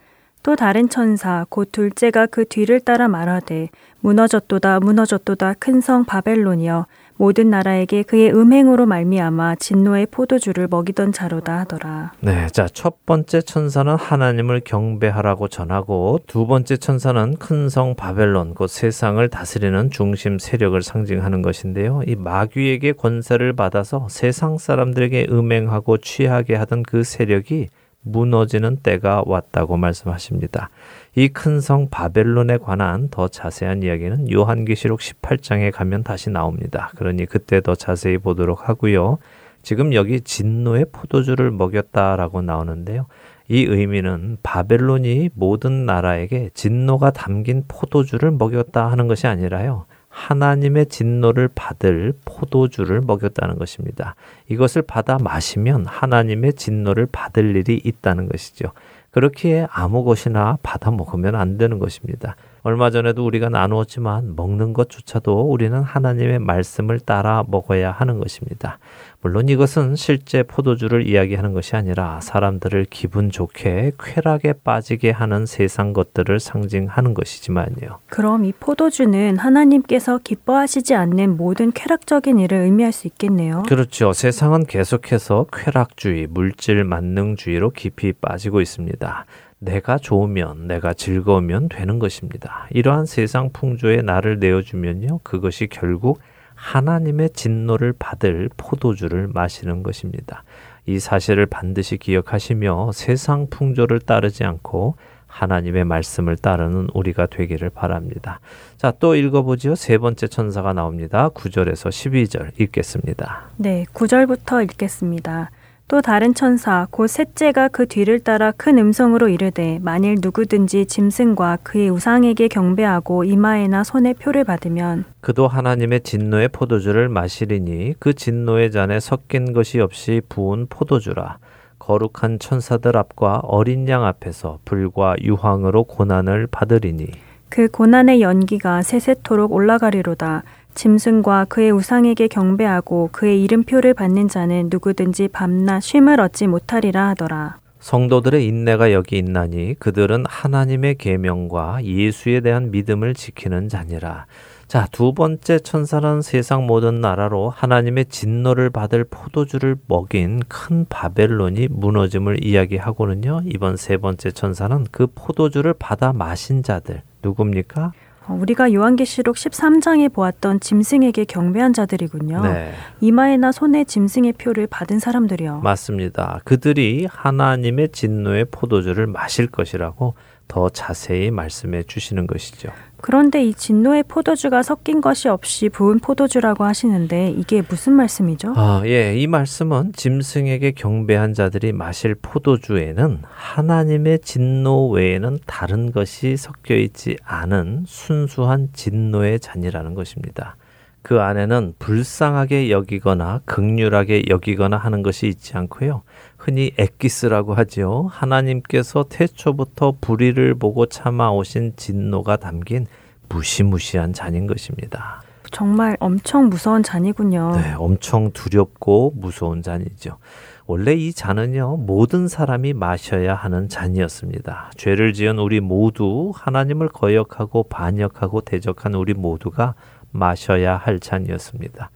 또 0.43 0.55
다른 0.55 0.89
천사 0.89 1.45
곧 1.49 1.71
둘째가 1.71 2.25
그 2.27 2.45
뒤를 2.47 2.79
따라 2.79 3.07
말하되 3.07 3.69
무너졌도다 4.01 4.79
무너졌도다 4.81 5.53
큰 5.59 5.81
성 5.81 6.03
바벨론이여 6.05 6.85
모든 7.17 7.49
나라에게 7.51 8.03
그의 8.03 8.31
음행으로 8.33 8.85
말미암아 8.87 9.55
진노의 9.55 10.07
포도주를 10.07 10.67
먹이던 10.69 11.11
자로다 11.11 11.59
하더라. 11.59 12.13
네, 12.21 12.47
자 12.47 12.67
첫 12.73 13.05
번째 13.05 13.41
천사는 13.41 13.93
하나님을 13.93 14.61
경배하라고 14.65 15.47
전하고 15.47 16.19
두 16.25 16.47
번째 16.47 16.77
천사는 16.77 17.35
큰 17.35 17.69
성 17.69 17.95
바벨론 17.95 18.53
곧 18.55 18.67
세상을 18.67 19.27
다스리는 19.29 19.91
중심 19.91 20.39
세력을 20.39 20.81
상징하는 20.81 21.41
것인데요. 21.41 22.01
이 22.07 22.15
마귀에게 22.15 22.93
권세를 22.93 23.53
받아서 23.53 24.07
세상 24.09 24.57
사람들에게 24.57 25.27
음행하고 25.29 25.97
취하게 25.97 26.55
하던 26.55 26.83
그 26.83 27.03
세력이 27.03 27.67
무너지는 28.03 28.77
때가 28.77 29.23
왔다고 29.27 29.77
말씀하십니다. 29.77 30.69
이 31.15 31.27
큰 31.27 31.59
성 31.59 31.89
바벨론에 31.89 32.57
관한 32.57 33.09
더 33.09 33.27
자세한 33.27 33.83
이야기는 33.83 34.31
요한계시록 34.31 34.99
18장에 34.99 35.71
가면 35.71 36.03
다시 36.03 36.29
나옵니다. 36.29 36.91
그러니 36.95 37.25
그때 37.25 37.59
더 37.59 37.75
자세히 37.75 38.17
보도록 38.17 38.69
하고요. 38.69 39.17
지금 39.61 39.93
여기 39.93 40.21
진노의 40.21 40.85
포도주를 40.91 41.51
먹였다라고 41.51 42.41
나오는데요. 42.41 43.07
이 43.49 43.65
의미는 43.65 44.37
바벨론이 44.41 45.31
모든 45.33 45.85
나라에게 45.85 46.49
진노가 46.53 47.11
담긴 47.11 47.65
포도주를 47.67 48.31
먹였다 48.31 48.89
하는 48.89 49.07
것이 49.07 49.27
아니라요. 49.27 49.85
하나님의 50.07 50.87
진노를 50.87 51.49
받을 51.53 52.13
포도주를 52.25 53.01
먹였다는 53.01 53.57
것입니다. 53.57 54.15
이것을 54.47 54.81
받아 54.81 55.17
마시면 55.17 55.85
하나님의 55.85 56.53
진노를 56.53 57.07
받을 57.11 57.55
일이 57.55 57.79
있다는 57.83 58.29
것이죠. 58.29 58.71
그렇기에 59.11 59.67
아무 59.71 60.03
것이나 60.03 60.57
받아 60.63 60.91
먹으면 60.91 61.35
안 61.35 61.57
되는 61.57 61.79
것입니다. 61.79 62.35
얼마 62.63 62.91
전에도 62.91 63.25
우리가 63.25 63.49
나누었지만 63.49 64.35
먹는 64.35 64.73
것조차도 64.73 65.51
우리는 65.51 65.81
하나님의 65.81 66.39
말씀을 66.39 66.99
따라 66.99 67.43
먹어야 67.47 67.91
하는 67.91 68.19
것입니다. 68.19 68.77
물론 69.21 69.49
이것은 69.49 69.95
실제 69.95 70.43
포도주를 70.43 71.07
이야기하는 71.07 71.53
것이 71.53 71.75
아니라 71.75 72.19
사람들을 72.21 72.85
기분 72.89 73.29
좋게 73.29 73.91
쾌락에 73.99 74.53
빠지게 74.63 75.11
하는 75.11 75.45
세상 75.45 75.93
것들을 75.93 76.39
상징하는 76.39 77.13
것이지만요. 77.13 77.99
그럼 78.07 78.45
이 78.45 78.51
포도주는 78.51 79.37
하나님께서 79.37 80.19
기뻐하시지 80.23 80.93
않는 80.93 81.37
모든 81.37 81.71
쾌락적인 81.71 82.39
일을 82.39 82.59
의미할 82.59 82.91
수 82.91 83.07
있겠네요. 83.07 83.63
그렇죠. 83.67 84.13
세상은 84.13 84.65
계속해서 84.65 85.47
쾌락주의, 85.51 86.27
물질 86.27 86.83
만능주의로 86.83 87.71
깊이 87.71 88.13
빠지고 88.13 88.61
있습니다. 88.61 89.25
내가 89.61 89.99
좋으면, 89.99 90.67
내가 90.67 90.93
즐거우면 90.93 91.69
되는 91.69 91.99
것입니다. 91.99 92.67
이러한 92.71 93.05
세상 93.05 93.51
풍조에 93.51 94.01
나를 94.01 94.39
내어주면요. 94.39 95.19
그것이 95.23 95.67
결국 95.67 96.19
하나님의 96.55 97.29
진노를 97.29 97.93
받을 97.97 98.49
포도주를 98.57 99.27
마시는 99.27 99.83
것입니다. 99.83 100.43
이 100.87 100.99
사실을 100.99 101.45
반드시 101.45 101.97
기억하시며 101.97 102.91
세상 102.93 103.47
풍조를 103.49 103.99
따르지 103.99 104.43
않고 104.43 104.95
하나님의 105.27 105.85
말씀을 105.85 106.37
따르는 106.37 106.89
우리가 106.93 107.27
되기를 107.27 107.69
바랍니다. 107.69 108.39
자, 108.77 108.91
또 108.99 109.15
읽어보지요. 109.15 109.75
세 109.75 109.99
번째 109.99 110.27
천사가 110.27 110.73
나옵니다. 110.73 111.29
9절에서 111.29 111.89
12절 111.89 112.59
읽겠습니다. 112.59 113.51
네, 113.57 113.85
9절부터 113.93 114.63
읽겠습니다. 114.63 115.51
또 115.91 116.01
다른 116.01 116.33
천사 116.33 116.87
곧 116.89 117.07
셋째가 117.07 117.67
그 117.67 117.85
뒤를 117.85 118.21
따라 118.21 118.53
큰 118.55 118.77
음성으로 118.77 119.27
이르되 119.27 119.77
만일 119.81 120.19
누구든지 120.21 120.85
짐승과 120.85 121.57
그의 121.63 121.89
우상에게 121.89 122.47
경배하고 122.47 123.25
이마에나 123.25 123.83
손에 123.83 124.13
표를 124.13 124.45
받으면 124.45 125.03
그도 125.19 125.49
하나님의 125.49 125.99
진노의 125.99 126.47
포도주를 126.53 127.09
마시리니 127.09 127.95
그 127.99 128.13
진노의 128.13 128.71
잔에 128.71 129.01
섞인 129.01 129.51
것이 129.51 129.81
없이 129.81 130.21
부은 130.29 130.67
포도주라. 130.69 131.39
거룩한 131.79 132.39
천사들 132.39 132.95
앞과 132.95 133.41
어린 133.43 133.89
양 133.89 134.05
앞에서 134.05 134.59
불과 134.63 135.15
유황으로 135.21 135.83
고난을 135.83 136.47
받으리니. 136.47 137.07
그 137.49 137.67
고난의 137.67 138.21
연기가 138.21 138.81
세세토록 138.81 139.51
올라가리로다 139.51 140.43
짐승과 140.75 141.45
그의 141.45 141.71
우상에게 141.71 142.27
경배하고 142.27 143.09
그의 143.11 143.43
이름표를 143.43 143.93
받는 143.93 144.27
자는 144.27 144.69
누구든지 144.71 145.29
밤낮 145.29 145.81
쉼을 145.81 146.19
얻지 146.19 146.47
못하리라 146.47 147.09
하더라. 147.09 147.61
성도들의 147.79 148.45
인내가 148.45 148.93
여기 148.93 149.17
있나니 149.17 149.75
그들은 149.79 150.25
하나님의 150.27 150.95
계명과 150.95 151.83
예수에 151.83 152.41
대한 152.41 152.69
믿음을 152.69 153.15
지키는 153.15 153.69
자니라. 153.69 154.27
자, 154.67 154.87
두 154.91 155.13
번째 155.13 155.59
천사는 155.59 156.21
세상 156.21 156.65
모든 156.65 157.01
나라로 157.01 157.49
하나님의 157.49 158.05
진노를 158.05 158.69
받을 158.69 159.03
포도주를 159.03 159.75
먹인 159.87 160.39
큰 160.47 160.85
바벨론이 160.87 161.67
무너짐을 161.71 162.45
이야기하고는요. 162.45 163.41
이번 163.47 163.75
세 163.75 163.97
번째 163.97 164.31
천사는 164.31 164.85
그 164.91 165.07
포도주를 165.13 165.73
받아 165.73 166.13
마신 166.13 166.63
자들 166.63 167.01
누굽니까? 167.21 167.91
어, 168.27 168.37
우리가 168.39 168.71
요한계시록 168.73 169.35
13장에 169.35 170.13
보았던 170.13 170.59
짐승에게 170.59 171.25
경배한 171.25 171.73
자들이군요. 171.73 172.43
네. 172.43 172.73
이마에나 172.99 173.51
손에 173.51 173.83
짐승의 173.83 174.33
표를 174.33 174.67
받은 174.67 174.99
사람들이요. 174.99 175.61
맞습니다. 175.61 176.41
그들이 176.43 177.07
하나님의 177.09 177.89
진노의 177.89 178.45
포도주를 178.51 179.07
마실 179.07 179.47
것이라고 179.47 180.13
더 180.47 180.69
자세히 180.69 181.31
말씀해 181.31 181.83
주시는 181.83 182.27
것이죠. 182.27 182.71
그런데 183.01 183.43
이 183.43 183.53
진노의 183.53 184.03
포도주가 184.03 184.63
섞인 184.63 185.01
것이 185.01 185.27
없이 185.27 185.69
부은 185.69 185.99
포도주라고 185.99 186.63
하시는데 186.63 187.31
이게 187.31 187.61
무슨 187.67 187.93
말씀이죠? 187.93 188.53
아, 188.55 188.83
예. 188.85 189.17
이 189.17 189.27
말씀은 189.27 189.93
짐승에게 189.93 190.71
경배한 190.71 191.33
자들이 191.33 191.73
마실 191.73 192.15
포도주에는 192.15 193.19
하나님의 193.23 194.19
진노 194.19 194.89
외에는 194.89 195.39
다른 195.45 195.91
것이 195.91 196.37
섞여 196.37 196.75
있지 196.75 197.17
않은 197.23 197.85
순수한 197.87 198.69
진노의 198.73 199.39
잔이라는 199.39 199.95
것입니다. 199.95 200.55
그 201.01 201.19
안에는 201.19 201.73
불쌍하게 201.79 202.69
여기거나 202.69 203.41
극률하게 203.45 204.23
여기거나 204.29 204.77
하는 204.77 205.01
것이 205.01 205.27
있지 205.27 205.57
않고요. 205.57 206.03
흔히 206.41 206.71
엑기스라고 206.75 207.53
하지요. 207.53 208.07
하나님께서 208.09 209.05
태초부터 209.07 209.97
불의를 210.01 210.55
보고 210.55 210.87
참아오신 210.87 211.73
진노가 211.75 212.37
담긴 212.37 212.87
무시무시한 213.29 214.11
잔인 214.11 214.47
것입니다. 214.47 215.21
정말 215.51 215.97
엄청 215.99 216.49
무서운 216.49 216.81
잔이군요. 216.81 217.51
네, 217.57 217.73
엄청 217.77 218.31
두렵고 218.31 219.13
무서운 219.15 219.61
잔이죠. 219.61 220.17
원래 220.65 220.93
이 220.93 221.13
잔은요, 221.13 221.77
모든 221.77 222.27
사람이 222.27 222.73
마셔야 222.73 223.35
하는 223.35 223.69
잔이었습니다. 223.69 224.71
죄를 224.77 225.13
지은 225.13 225.37
우리 225.37 225.59
모두, 225.59 226.31
하나님을 226.33 226.89
거역하고 226.89 227.63
반역하고 227.63 228.41
대적한 228.41 228.95
우리 228.95 229.13
모두가 229.13 229.75
마셔야 230.11 230.75
할 230.75 230.99
잔이었습니다. 230.99 231.91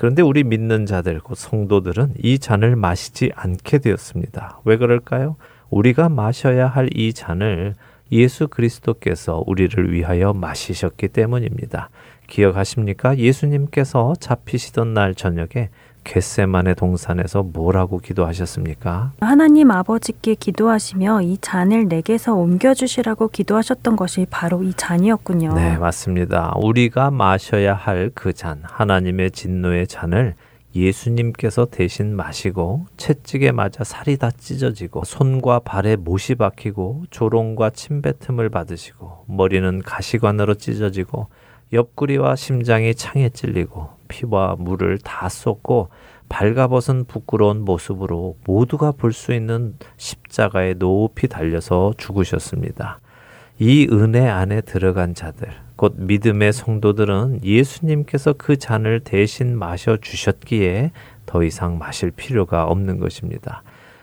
그런데 0.00 0.22
우리 0.22 0.44
믿는 0.44 0.86
자들, 0.86 1.20
곧 1.20 1.34
성도들은 1.34 2.14
이 2.22 2.38
잔을 2.38 2.74
마시지 2.74 3.32
않게 3.34 3.80
되었습니다. 3.80 4.60
왜 4.64 4.78
그럴까요? 4.78 5.36
우리가 5.68 6.08
마셔야 6.08 6.68
할 6.68 6.88
이 6.94 7.12
잔을 7.12 7.74
예수 8.10 8.48
그리스도께서 8.48 9.44
우리를 9.46 9.92
위하여 9.92 10.32
마시셨기 10.32 11.08
때문입니다. 11.08 11.90
기억하십니까? 12.28 13.18
예수님께서 13.18 14.14
잡히시던 14.18 14.94
날 14.94 15.14
저녁에 15.14 15.68
겟세만의 16.04 16.74
동산에서 16.76 17.42
뭐라고 17.42 17.98
기도하셨습니까? 17.98 19.12
하나님 19.20 19.70
아버지께 19.70 20.34
기도하시며 20.34 21.22
이 21.22 21.38
잔을 21.40 21.88
내게서 21.88 22.34
옮겨 22.34 22.74
주시라고 22.74 23.28
기도하셨던 23.28 23.96
것이 23.96 24.26
바로 24.30 24.62
이 24.62 24.72
잔이었군요. 24.74 25.54
네, 25.54 25.76
맞습니다. 25.78 26.54
우리가 26.56 27.10
마셔야 27.10 27.74
할 27.74 28.10
그 28.14 28.32
잔, 28.32 28.60
하나님의 28.64 29.30
진노의 29.30 29.86
잔을 29.86 30.34
예수님께서 30.74 31.66
대신 31.66 32.14
마시고 32.14 32.86
채찍에 32.96 33.52
맞아 33.52 33.82
살이 33.84 34.16
다 34.16 34.30
찢어지고 34.30 35.04
손과 35.04 35.60
발에 35.60 35.96
못이 35.96 36.36
박히고 36.38 37.04
조롱과 37.10 37.70
침뱉음을 37.70 38.48
받으시고 38.50 39.24
머리는 39.26 39.82
가시관으로 39.82 40.54
찢어지고 40.54 41.28
옆구리와 41.72 42.36
심장이 42.36 42.94
창에 42.94 43.28
찔리고 43.30 43.88
피와 44.10 44.56
물을 44.58 44.98
다 44.98 45.30
쏟고 45.30 45.88
발가벗은 46.28 47.04
부끄러운 47.06 47.62
모습으로 47.64 48.36
모두가 48.44 48.92
볼 48.92 49.12
수 49.12 49.32
있는 49.32 49.74
십자가에 49.96 50.74
높이 50.74 51.28
달려서 51.28 51.94
죽으셨습니다. 51.96 53.00
이 53.58 53.88
은혜 53.90 54.28
안에 54.28 54.60
들어간 54.62 55.14
자들, 55.14 55.48
곧 55.76 55.94
믿음의 55.98 56.52
성도들은 56.52 57.40
예수님께서 57.44 58.32
그 58.34 58.56
잔을 58.56 59.00
대신 59.00 59.58
마셔 59.58 59.96
주셨기에 59.96 60.92
더 61.26 61.42
이상 61.42 61.78
마실 61.78 62.10
필요가 62.10 62.64
없는 62.64 62.98
것입니다. 62.98 63.62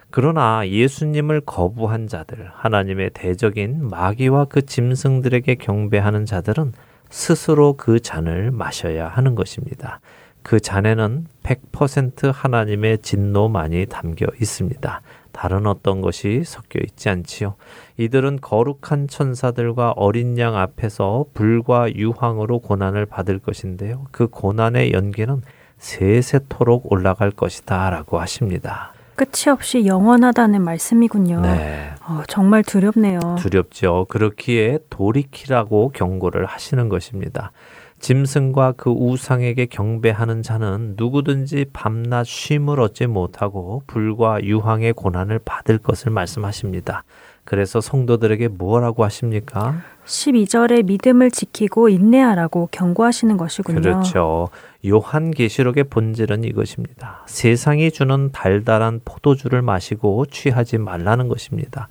그러나 0.09 0.67
예수님을 0.67 1.41
거부한 1.41 2.07
자들, 2.07 2.49
하나님의 2.53 3.11
대적인 3.13 3.89
마귀와 3.89 4.45
그 4.45 4.65
짐승들에게 4.65 5.55
경배하는 5.55 6.25
자들은 6.25 6.73
스스로 7.09 7.73
그 7.73 7.99
잔을 7.99 8.51
마셔야 8.51 9.07
하는 9.07 9.35
것입니다. 9.35 9.99
그 10.43 10.59
잔에는 10.59 11.27
100% 11.43 12.31
하나님의 12.33 12.99
진노만이 12.99 13.87
담겨 13.87 14.27
있습니다. 14.39 15.01
다른 15.33 15.67
어떤 15.67 16.01
것이 16.01 16.43
섞여 16.45 16.79
있지 16.81 17.09
않지요. 17.09 17.55
이들은 17.97 18.39
거룩한 18.41 19.07
천사들과 19.07 19.91
어린 19.91 20.37
양 20.39 20.55
앞에서 20.55 21.25
불과 21.33 21.93
유황으로 21.93 22.59
고난을 22.59 23.05
받을 23.05 23.39
것인데요. 23.39 24.05
그 24.11 24.27
고난의 24.27 24.93
연기는 24.93 25.41
세세토록 25.77 26.91
올라갈 26.91 27.29
것이다 27.29 27.89
라고 27.89 28.19
하십니다. 28.19 28.93
끝이 29.18 29.51
없이 29.51 29.88
영원하다는 29.88 30.61
말씀이군요. 30.61 31.41
네. 31.41 31.89
어, 32.07 32.22
정말 32.28 32.63
두렵네요. 32.63 33.20
두렵죠. 33.39 34.05
그렇기에 34.09 34.80
돌이키라고 34.91 35.89
경고를 35.89 36.45
하시는 36.45 36.88
것입니다. 36.88 37.51
짐승과 37.99 38.73
그 38.77 38.91
우상에게 38.91 39.65
경배하는 39.65 40.43
자는 40.43 40.93
누구든지 40.97 41.65
밤낮 41.73 42.25
쉼을 42.25 42.79
얻지 42.79 43.07
못하고 43.07 43.83
불과 43.87 44.43
유황의 44.43 44.93
고난을 44.93 45.39
받을 45.39 45.77
것을 45.77 46.11
말씀하십니다. 46.11 47.03
그래서 47.43 47.79
성도들에게 47.79 48.49
뭐라고 48.49 49.05
하십니까? 49.05 49.81
12절에 50.05 50.85
믿음을 50.85 51.31
지키고 51.31 51.87
인내하라고 51.87 52.67
경고하시는 52.71 53.37
것이군요. 53.37 53.81
그렇죠. 53.81 54.49
요한계시록의 54.85 55.85
본질은 55.85 56.43
이것입니다. 56.43 57.23
세상이 57.25 57.91
주는 57.91 58.31
달달한 58.31 58.99
포도주를 59.03 59.61
마시고 59.61 60.25
취하지 60.25 60.77
말라는 60.77 61.29
것입니다. 61.29 61.87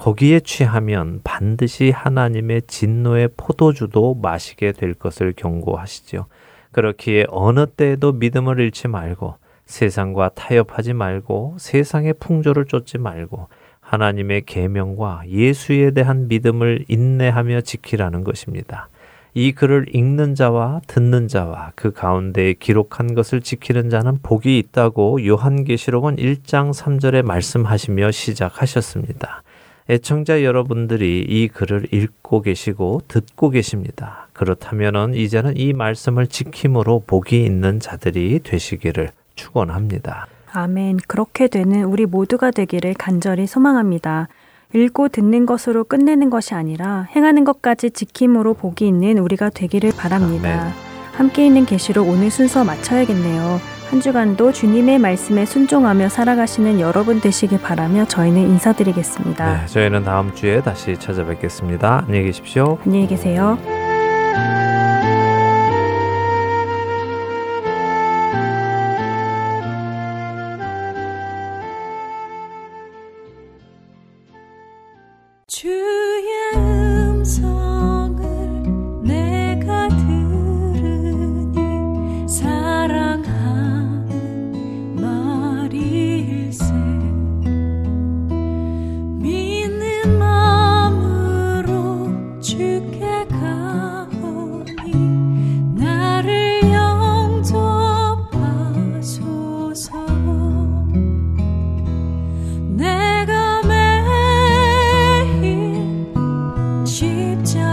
거기에 0.00 0.40
취하면 0.40 1.20
반드시 1.24 1.90
하나님의 1.90 2.62
진노의 2.66 3.28
포도주도 3.36 4.14
마시게 4.14 4.72
될 4.72 4.94
것을 4.94 5.34
경고하시죠. 5.36 6.24
그렇기에 6.72 7.26
어느 7.28 7.66
때에도 7.66 8.12
믿음을 8.12 8.60
잃지 8.60 8.88
말고 8.88 9.34
세상과 9.66 10.30
타협하지 10.30 10.94
말고 10.94 11.56
세상의 11.58 12.14
풍조를 12.14 12.64
쫓지 12.64 12.96
말고 12.96 13.48
하나님의 13.82 14.44
계명과 14.46 15.24
예수에 15.28 15.90
대한 15.90 16.28
믿음을 16.28 16.86
인내하며 16.88 17.60
지키라는 17.60 18.24
것입니다. 18.24 18.88
이 19.34 19.52
글을 19.52 19.94
읽는 19.94 20.34
자와 20.34 20.80
듣는 20.86 21.28
자와 21.28 21.72
그 21.74 21.92
가운데에 21.92 22.54
기록한 22.54 23.14
것을 23.14 23.42
지키는 23.42 23.90
자는 23.90 24.18
복이 24.22 24.58
있다고 24.58 25.26
요한계시록은 25.26 26.16
1장 26.16 26.72
3절에 26.72 27.22
말씀하시며 27.22 28.12
시작하셨습니다. 28.12 29.42
애청자 29.88 30.44
여러분들이 30.44 31.24
이 31.28 31.48
글을 31.48 31.88
읽고 31.92 32.42
계시고 32.42 33.02
듣고 33.08 33.50
계십니다. 33.50 34.28
그렇다면 34.32 35.14
이제는 35.14 35.56
이 35.56 35.72
말씀을 35.72 36.26
지킴으로 36.26 37.04
복이 37.06 37.44
있는 37.44 37.80
자들이 37.80 38.40
되시기를 38.42 39.10
축원합니다. 39.34 40.26
아멘. 40.52 40.98
그렇게 41.06 41.48
되는 41.48 41.84
우리 41.84 42.06
모두가 42.06 42.50
되기를 42.50 42.94
간절히 42.94 43.46
소망합니다. 43.46 44.28
읽고 44.72 45.08
듣는 45.08 45.46
것으로 45.46 45.84
끝내는 45.84 46.30
것이 46.30 46.54
아니라 46.54 47.08
행하는 47.14 47.44
것까지 47.44 47.90
지킴으로 47.90 48.54
복이 48.54 48.86
있는 48.86 49.18
우리가 49.18 49.50
되기를 49.50 49.92
바랍니다. 49.96 50.60
아멘. 50.60 50.72
함께 51.12 51.46
있는 51.46 51.66
계시로 51.66 52.04
오늘 52.04 52.30
순서 52.30 52.64
마쳐야겠네요. 52.64 53.79
한 53.90 54.00
주간도 54.00 54.52
주님의 54.52 55.00
말씀에 55.00 55.44
순종하며 55.44 56.10
살아가시는 56.10 56.78
여러분 56.78 57.20
되시길 57.20 57.60
바라며 57.60 58.04
저희는 58.04 58.40
인사드리겠습니다. 58.40 59.62
네, 59.62 59.66
저희는 59.66 60.04
다음 60.04 60.32
주에 60.32 60.62
다시 60.62 60.96
찾아뵙겠습니다. 60.96 62.04
안녕히 62.06 62.26
계십시오. 62.26 62.78
안녕히 62.86 63.08
계세요. 63.08 63.58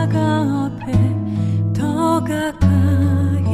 바다가 0.08 0.66
앞에 0.66 0.94
더 1.74 2.24
가까이. 2.24 3.47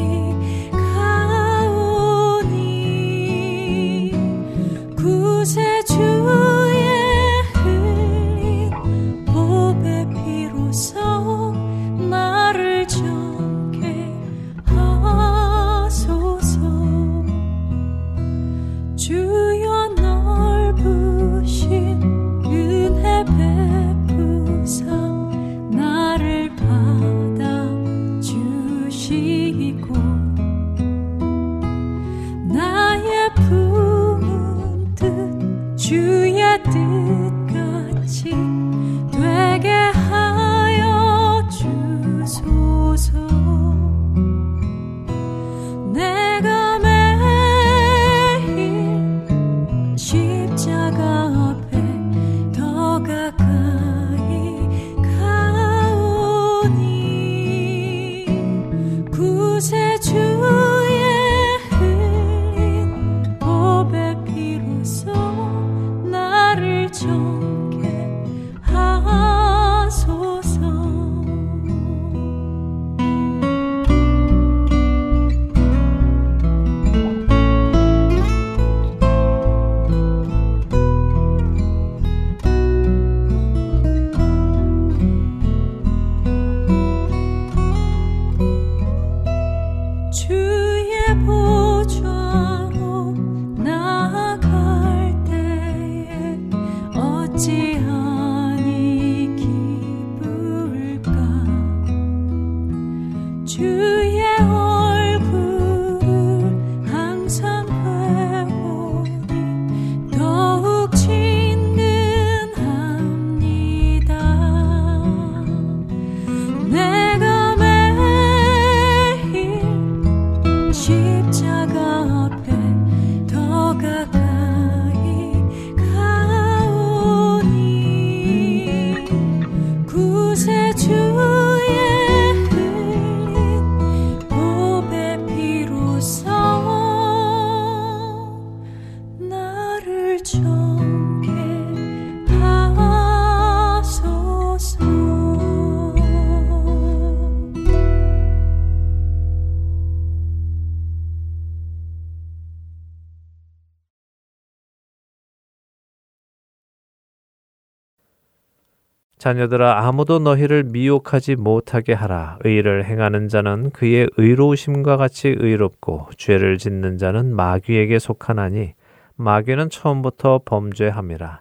자녀들아 159.24 159.88
아무도 159.88 160.20
너희를 160.20 160.66
미혹하지 160.66 161.38
못하게 161.38 161.94
하라. 161.94 162.40
의를 162.44 162.84
행하는 162.84 163.30
자는 163.30 163.70
그의 163.70 164.10
의로우심과 164.18 164.98
같이 164.98 165.34
의롭고 165.40 166.10
죄를 166.18 166.58
짓는 166.58 166.98
자는 166.98 167.34
마귀에게 167.34 168.00
속하나니 168.00 168.74
마귀는 169.16 169.70
처음부터 169.70 170.42
범죄함이라. 170.44 171.40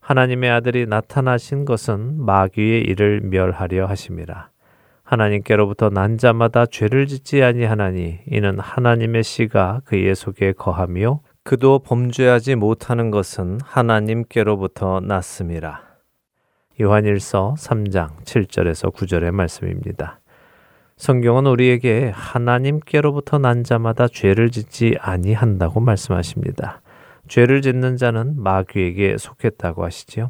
하나님의 0.00 0.50
아들이 0.50 0.86
나타나신 0.86 1.66
것은 1.66 2.20
마귀의 2.20 2.82
일을 2.82 3.20
멸하려 3.20 3.86
하심이라. 3.86 4.48
하나님께로부터 5.04 5.88
난 5.88 6.18
자마다 6.18 6.66
죄를 6.66 7.06
짓지 7.06 7.44
아니하나니 7.44 8.22
이는 8.26 8.58
하나님의 8.58 9.22
씨가 9.22 9.82
그의 9.84 10.16
속에 10.16 10.50
거하며 10.50 11.20
그도 11.44 11.78
범죄하지 11.78 12.56
못하는 12.56 13.12
것은 13.12 13.60
하나님께로부터 13.62 14.98
났음이라. 14.98 15.89
요한일서 16.80 17.56
3장 17.58 18.24
7절에서 18.24 18.90
9절의 18.94 19.32
말씀입니다. 19.32 20.18
성경은 20.96 21.46
우리에게 21.46 22.10
하나님께로부터 22.14 23.38
난 23.38 23.64
자마다 23.64 24.08
죄를 24.08 24.50
짓지 24.50 24.96
아니한다고 24.98 25.80
말씀하십니다. 25.80 26.80
죄를 27.28 27.60
짓는 27.60 27.98
자는 27.98 28.42
마귀에게 28.42 29.18
속했다고 29.18 29.84
하시지요. 29.84 30.28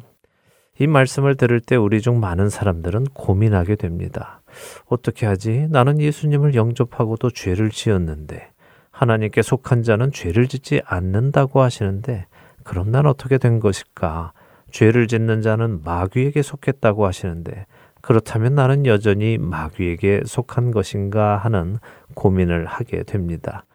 이 0.79 0.87
말씀을 0.87 1.35
들을 1.35 1.61
때 1.61 1.77
우리 1.77 2.01
중 2.01 2.19
많은 2.19 2.49
사람들은 2.49 3.05
고민하게 3.13 3.75
됩니다. 3.75 4.41
어떻게 4.87 5.25
하지? 5.25 5.67
나는 5.69 6.01
예수님을 6.01 6.55
영접하고도 6.55 7.29
죄를 7.29 7.69
지었는데 7.69 8.51
하나님께 8.91 9.41
속한 9.41 9.83
자는 9.83 10.11
죄를 10.11 10.47
짓지 10.47 10.81
않는다고 10.85 11.61
하시는데 11.61 12.25
그럼 12.63 12.91
난 12.91 13.05
어떻게 13.05 13.37
된 13.37 13.61
것일까? 13.61 14.33
죄를 14.71 15.07
짓는 15.07 15.41
자는 15.41 15.83
마귀에게 15.83 16.41
속했다고 16.41 17.05
하시는데 17.05 17.65
그렇다면 18.01 18.55
나는 18.55 18.85
여전히 18.85 19.37
마귀에게 19.37 20.21
속한 20.25 20.71
것인가 20.71 21.37
하는 21.37 21.77
고민을 22.15 22.65
하게 22.65 23.03
됩니다. 23.03 23.65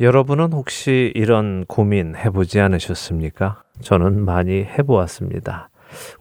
여러분은 0.00 0.52
혹시 0.52 1.12
이런 1.14 1.64
고민 1.66 2.16
해보지 2.16 2.58
않으셨습니까? 2.58 3.62
저는 3.80 4.24
많이 4.24 4.64
해보았습니다. 4.64 5.70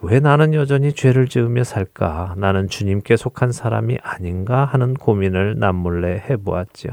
왜 0.02 0.20
나는 0.20 0.54
여전히 0.54 0.94
죄를 0.94 1.28
지으며 1.28 1.64
살까? 1.64 2.36
나는 2.38 2.70
주님께 2.70 3.18
속한 3.18 3.52
사람이 3.52 3.98
아닌가 4.04 4.66
하는 4.66 4.94
고민을 4.94 5.58
남몰래 5.58 6.24
해보았지요. 6.30 6.92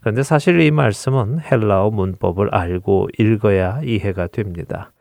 그런데 0.00 0.22
사실 0.22 0.60
이 0.60 0.70
말씀은 0.70 1.40
헬라어 1.40 1.90
문법을 1.90 2.54
알고 2.54 3.08
읽어야 3.18 3.80
이해가 3.82 4.26
됩니다. 4.26 4.92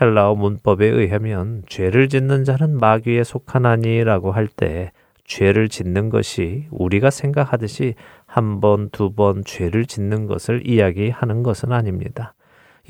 헬라어 0.00 0.34
문법에 0.34 0.86
의하면 0.86 1.62
죄를 1.68 2.08
짓는 2.08 2.44
자는 2.44 2.78
마귀에 2.78 3.24
속하나니라고 3.24 4.32
할 4.32 4.48
때 4.48 4.92
죄를 5.24 5.68
짓는 5.68 6.10
것이 6.10 6.66
우리가 6.70 7.10
생각하듯이 7.10 7.94
한 8.26 8.60
번, 8.60 8.90
두 8.90 9.14
번 9.14 9.42
죄를 9.44 9.86
짓는 9.86 10.26
것을 10.26 10.66
이야기하는 10.68 11.42
것은 11.42 11.72
아닙니다. 11.72 12.34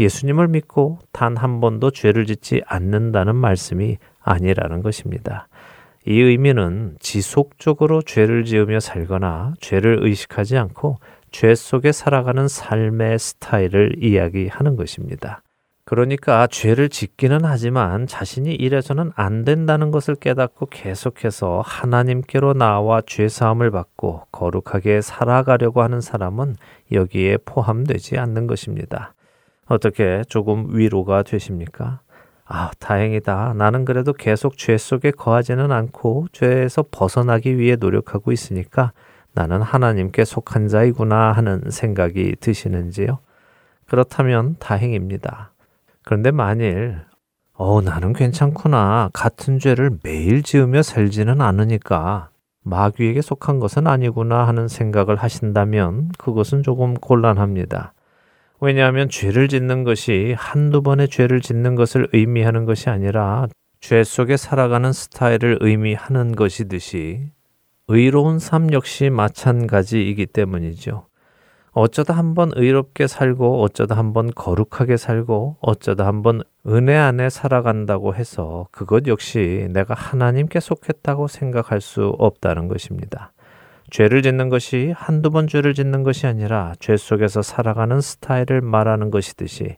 예수님을 0.01 0.49
믿고 0.49 0.99
단 1.13 1.37
한 1.37 1.61
번도 1.61 1.93
죄를 1.93 2.27
짓지 2.27 2.63
않는다는 2.67 3.37
말씀이 3.37 3.99
아니라는 4.21 4.83
것입니다. 4.83 5.47
이 6.07 6.21
의미는 6.21 6.97
지속적으로 6.99 8.03
죄를 8.03 8.45
지으며 8.45 8.81
살거나 8.81 9.55
죄를 9.61 9.99
의식하지 10.03 10.57
않고 10.59 10.97
죄 11.31 11.55
속에 11.55 11.93
살아가는 11.93 12.49
삶의 12.49 13.19
스타일을 13.19 14.03
이야기하는 14.03 14.77
것입니다. 14.77 15.43
그러니까 15.87 16.47
죄를 16.47 16.89
짓기는 16.89 17.41
하지만 17.45 18.07
자신이 18.07 18.55
이래서는 18.55 19.12
안 19.16 19.45
된다는 19.45 19.91
것을 19.91 20.14
깨닫고 20.14 20.66
계속해서 20.66 21.62
하나님께로 21.64 22.55
나와 22.55 23.03
죄 23.07 23.28
사함을 23.28 23.70
받고 23.70 24.22
거룩하게 24.32 25.03
살아가려고 25.03 25.82
하는 25.82 26.01
사람은 26.01 26.57
여기에 26.93 27.39
포함되지 27.45 28.18
않는 28.18 28.47
것입니다. 28.47 29.12
어떻게 29.66 30.22
조금 30.26 30.68
위로가 30.70 31.22
되십니까? 31.22 32.01
아, 32.47 32.70
다행이다. 32.78 33.55
나는 33.55 33.85
그래도 33.85 34.12
계속 34.12 34.57
죄 34.57 34.76
속에 34.78 35.11
거하지는 35.11 35.70
않고 35.70 36.28
죄에서 36.32 36.85
벗어나기 36.91 37.59
위해 37.59 37.76
노력하고 37.76 38.32
있으니까 38.32 38.93
나는 39.32 39.61
하나님께 39.61 40.24
속한 40.24 40.68
자이구나 40.68 41.32
하는 41.32 41.62
생각이 41.70 42.37
드시는지요? 42.41 43.18
그렇다면 43.87 44.57
다행입니다. 44.59 45.54
그런데 46.05 46.31
만일 46.31 47.01
어, 47.57 47.81
나는 47.81 48.13
괜찮구나. 48.13 49.11
같은 49.13 49.59
죄를 49.59 49.99
매일 50.03 50.43
지으며 50.43 50.83
살지는 50.83 51.41
않으니까 51.41 52.31
마귀에게 52.65 53.23
속한 53.23 53.61
것은 53.61 53.87
아니구나 53.87 54.47
하는 54.47 54.69
생각을 54.69 55.17
하신다면 55.17 56.11
그것은 56.19 56.63
조금 56.63 56.95
곤란합니다. 56.95 57.93
왜냐하면 58.61 59.09
죄를 59.09 59.49
짓는 59.49 59.85
것이 59.85 60.35
한두 60.37 60.83
번의 60.83 61.09
죄를 61.09 61.41
짓는 61.41 61.75
것을 61.75 62.09
의미하는 62.13 62.65
것이 62.65 62.89
아니라 62.91 63.47
죄 63.81 64.03
속에 64.03 64.37
살아가는 64.37 64.93
스타일을 64.93 65.59
의미하는 65.61 66.35
것이듯이 66.35 67.31
의로운 67.87 68.39
삶 68.39 68.73
역시 68.73 69.11
마찬가지이기 69.11 70.27
때문이죠. 70.27 71.07
어쩌다 71.77 72.14
한번 72.14 72.53
의롭게 72.55 73.09
살고 73.09 73.61
어쩌다 73.61 73.97
한번 73.97 74.31
거룩하게 74.33 74.97
살고 74.97 75.57
어쩌다 75.61 76.07
한번 76.07 76.43
은혜 76.68 76.95
안에 76.95 77.29
살아간다고 77.31 78.14
해서 78.14 78.68
그것 78.70 79.09
역시 79.09 79.66
내가 79.72 79.93
하나님께 79.95 80.61
속했다고 80.61 81.27
생각할 81.27 81.81
수 81.81 82.14
없다는 82.16 82.68
것입니다. 82.68 83.33
죄를 83.91 84.22
짓는 84.22 84.51
것이 84.51 84.93
한두 84.97 85.31
번 85.31 85.49
죄를 85.49 85.75
짓는 85.75 86.05
것이 86.05 86.29
아니라 86.29 86.75
죄 86.79 86.97
속에서 86.97 87.43
살아가는 87.43 88.01
스타일을 88.01 88.61
말하는 88.61 89.11
것이듯이 89.11 89.77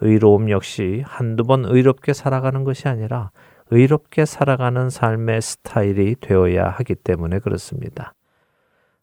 의로움 0.00 0.50
역시 0.50 1.04
한두 1.06 1.44
번 1.44 1.64
의롭게 1.64 2.12
살아가는 2.12 2.64
것이 2.64 2.88
아니라 2.88 3.30
의롭게 3.70 4.24
살아가는 4.24 4.90
삶의 4.90 5.42
스타일이 5.42 6.16
되어야 6.20 6.68
하기 6.70 6.96
때문에 6.96 7.38
그렇습니다. 7.38 8.14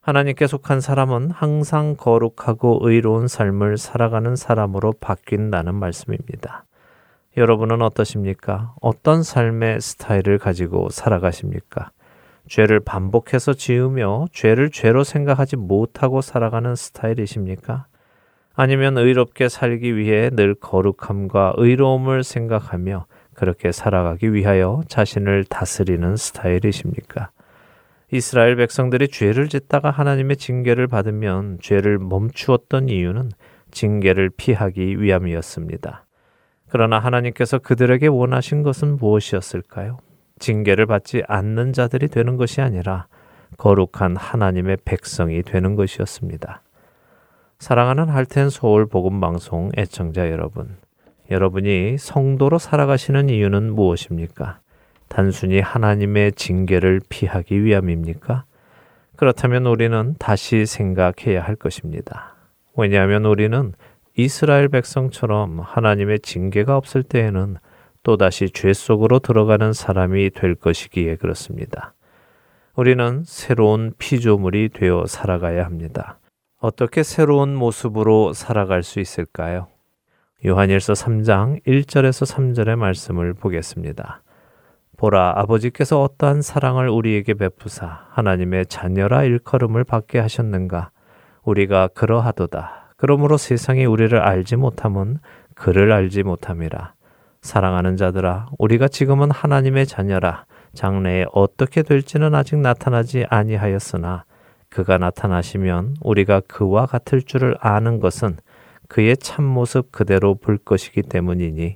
하나님께 0.04 0.48
속한 0.48 0.82
사람은 0.82 1.32
항상 1.32 1.96
거룩하고 1.96 2.80
의로운 2.82 3.30
삶을 3.30 3.78
살아가는 3.78 4.36
사람으로 4.36 4.96
바뀐다는 5.00 5.76
말씀입니다. 5.76 6.66
여러분은 7.38 7.82
어떠십니까? 7.82 8.74
어떤 8.82 9.24
삶의 9.24 9.80
스타일을 9.80 10.40
가지고 10.40 10.90
살아가십니까? 10.90 11.92
죄를 12.50 12.82
반복해서 12.82 13.54
지으며 13.54 14.26
죄를 14.34 14.72
죄로 14.72 15.06
생각하지 15.06 15.56
못하고 15.56 16.20
살아가는 16.20 16.76
스타일이십니까? 16.76 17.86
아니면 18.56 18.98
의롭게 18.98 19.48
살기 19.48 19.96
위해 19.96 20.30
늘 20.34 20.54
거룩함과 20.54 21.54
의로움을 21.56 22.26
생각하며 22.26 23.06
그렇게 23.36 23.72
살아가기 23.72 24.34
위하여 24.34 24.82
자신을 24.90 25.46
다스리는 25.46 26.18
스타일이십니까? 26.18 27.32
이스라엘 28.14 28.56
백성들이 28.58 29.08
죄를 29.08 29.50
짓다가 29.50 29.90
하나님의 29.90 30.38
징계를 30.38 30.86
받으면 30.86 31.58
죄를 31.60 31.98
멈추었던 31.98 32.90
이유는 32.90 33.32
징계를 33.72 34.30
피하기 34.30 35.02
위함이었습니다. 35.02 36.06
그러나 36.70 37.00
하나님께서 37.00 37.58
그들에게 37.58 38.06
원하신 38.06 38.62
것은 38.62 38.98
무엇이었을까요? 38.98 39.98
징계를 40.38 40.86
받지 40.86 41.24
않는 41.28 41.74
자들이 41.74 42.08
되는 42.08 42.38
것이 42.38 42.62
아니라 42.62 43.08
거룩한 43.58 44.16
하나님의 44.16 44.78
백성이 44.86 45.42
되는 45.42 45.76
것이었습니다. 45.76 46.62
사랑하는 47.58 48.10
할텐 48.10 48.52
서울 48.52 48.86
복음 48.86 49.22
방송 49.22 49.72
애청자 49.76 50.30
여러분, 50.30 50.78
여러분이 51.32 51.98
성도로 51.98 52.60
살아가시는 52.60 53.30
이유는 53.30 53.74
무엇입니까? 53.74 54.60
단순히 55.14 55.60
하나님의 55.60 56.32
징계를 56.32 57.00
피하기 57.08 57.64
위함입니까? 57.64 58.46
그렇다면 59.16 59.68
우리는 59.68 60.16
다시 60.18 60.66
생각해야 60.66 61.44
할 61.44 61.56
것입니다. 61.56 62.36
왜냐하면 62.76 63.26
우리는 63.26 63.74
이스라엘 64.18 64.70
백성처럼 64.70 65.60
하나님의 65.60 66.22
징계가 66.22 66.76
없을 66.76 67.04
때에는 67.04 67.58
또다시 68.02 68.50
죄 68.50 68.74
속으로 68.74 69.20
들어가는 69.20 69.72
사람이 69.72 70.32
될 70.32 70.56
것이기에 70.56 71.18
그렇습니다. 71.18 71.94
우리는 72.76 73.22
새로운 73.24 73.94
피조물이 74.00 74.70
되어 74.70 75.06
살아가야 75.06 75.64
합니다. 75.64 76.18
어떻게 76.58 77.04
새로운 77.04 77.54
모습으로 77.54 78.34
살아갈 78.34 78.82
수 78.82 79.00
있을까요? 79.00 79.68
요한일서 80.44 80.94
3장 80.94 81.64
1절에서 81.68 82.26
3절의 82.36 82.78
말씀을 82.78 83.36
보겠습니다. 83.36 84.23
보라 85.04 85.34
아버지께서 85.36 86.02
어떠한 86.02 86.42
사랑을 86.42 86.88
우리에게 86.88 87.34
베푸사 87.34 88.06
하나님의 88.12 88.68
자녀라 88.68 89.26
일컬음을 89.26 89.84
받게 89.84 90.18
하셨는가? 90.18 90.92
우리가 91.44 91.90
그러하도다. 91.90 92.94
그러므로 92.96 93.36
세상이 93.36 93.84
우리를 93.84 94.18
알지 94.18 94.56
못함은 94.56 95.18
그를 95.56 95.92
알지 95.92 96.24
못함이라. 96.24 96.94
사랑하는 97.42 97.98
자들아 97.98 98.48
우리가 98.58 98.88
지금은 98.88 99.30
하나님의 99.30 99.88
자녀라. 99.88 100.46
장래에 100.74 101.26
어떻게 101.34 101.84
될지는 101.84 102.34
아직 102.34 102.56
나타나지 102.60 103.26
아니하였으나 103.30 104.24
그가 104.70 104.98
나타나시면 105.00 105.98
우리가 106.00 106.40
그와 106.48 106.86
같을 106.86 107.22
줄을 107.24 107.58
아는 107.60 108.00
것은 108.00 108.38
그의 108.88 109.18
참모습 109.18 109.92
그대로 109.92 110.36
볼 110.36 110.58
것이기 110.58 111.02
때문이니 111.02 111.76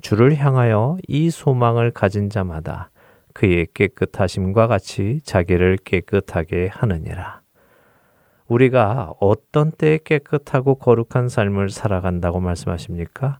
주를 0.00 0.36
향하여 0.36 0.96
이 1.06 1.30
소망을 1.30 1.90
가진 1.90 2.30
자마다 2.30 2.90
그의 3.34 3.66
깨끗하심과 3.74 4.66
같이 4.66 5.20
자기를 5.24 5.78
깨끗하게 5.84 6.68
하느니라. 6.72 7.40
우리가 8.48 9.12
어떤 9.20 9.70
때에 9.70 9.98
깨끗하고 10.02 10.76
거룩한 10.76 11.28
삶을 11.28 11.70
살아간다고 11.70 12.40
말씀하십니까? 12.40 13.38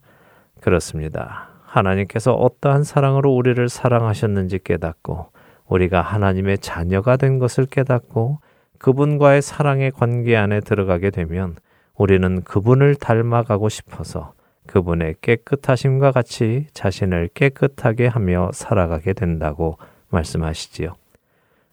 그렇습니다. 0.61 1.49
하나님께서 1.65 2.35
어떠한 2.35 2.85
사랑으로 2.85 3.35
우리를 3.35 3.69
사랑하셨는지 3.69 4.61
깨닫고 4.65 5.33
우리가 5.67 6.01
하나님의 6.01 6.59
자녀가 6.59 7.17
된 7.17 7.39
것을 7.39 7.67
깨닫고 7.67 8.41
그분과의 8.79 9.43
사랑의 9.43 9.91
관계 9.91 10.37
안에 10.37 10.61
들어가게 10.61 11.11
되면 11.11 11.57
우리는 11.97 12.43
그분을 12.43 12.95
닮아가고 12.95 13.69
싶어서 13.69 14.33
그분의 14.69 15.17
깨끗하심과 15.21 16.13
같이 16.13 16.67
자신을 16.73 17.31
깨끗하게 17.35 18.07
하며 18.07 18.51
살아가게 18.53 19.15
된다고 19.15 19.79
말씀하시지요. 20.11 20.95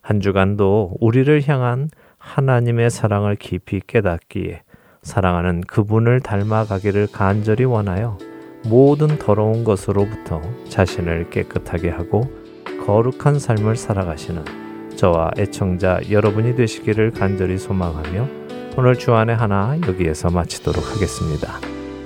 한 0.01 0.19
주간도 0.19 0.97
우리를 0.99 1.47
향한 1.47 1.89
하나님의 2.17 2.89
사랑을 2.89 3.35
깊이 3.35 3.81
깨닫기에 3.85 4.63
사랑하는 5.03 5.61
그분을 5.61 6.21
닮아가기를 6.21 7.09
간절히 7.11 7.63
원하여 7.63 8.17
모든 8.65 9.19
더러운 9.19 9.63
것으로부터 9.63 10.41
자신을 10.69 11.29
깨끗하게 11.29 11.89
하고 11.89 12.23
거룩한 12.85 13.39
삶을 13.39 13.75
살아가시는 13.75 14.43
저와 14.95 15.31
애청자 15.37 15.99
여러분이 16.09 16.55
되시기를 16.55 17.11
간절히 17.11 17.57
소망하며 17.57 18.27
오늘 18.77 18.95
주안의 18.95 19.35
하나 19.35 19.77
여기에서 19.87 20.29
마치도록 20.29 20.83
하겠습니다. 20.95 21.74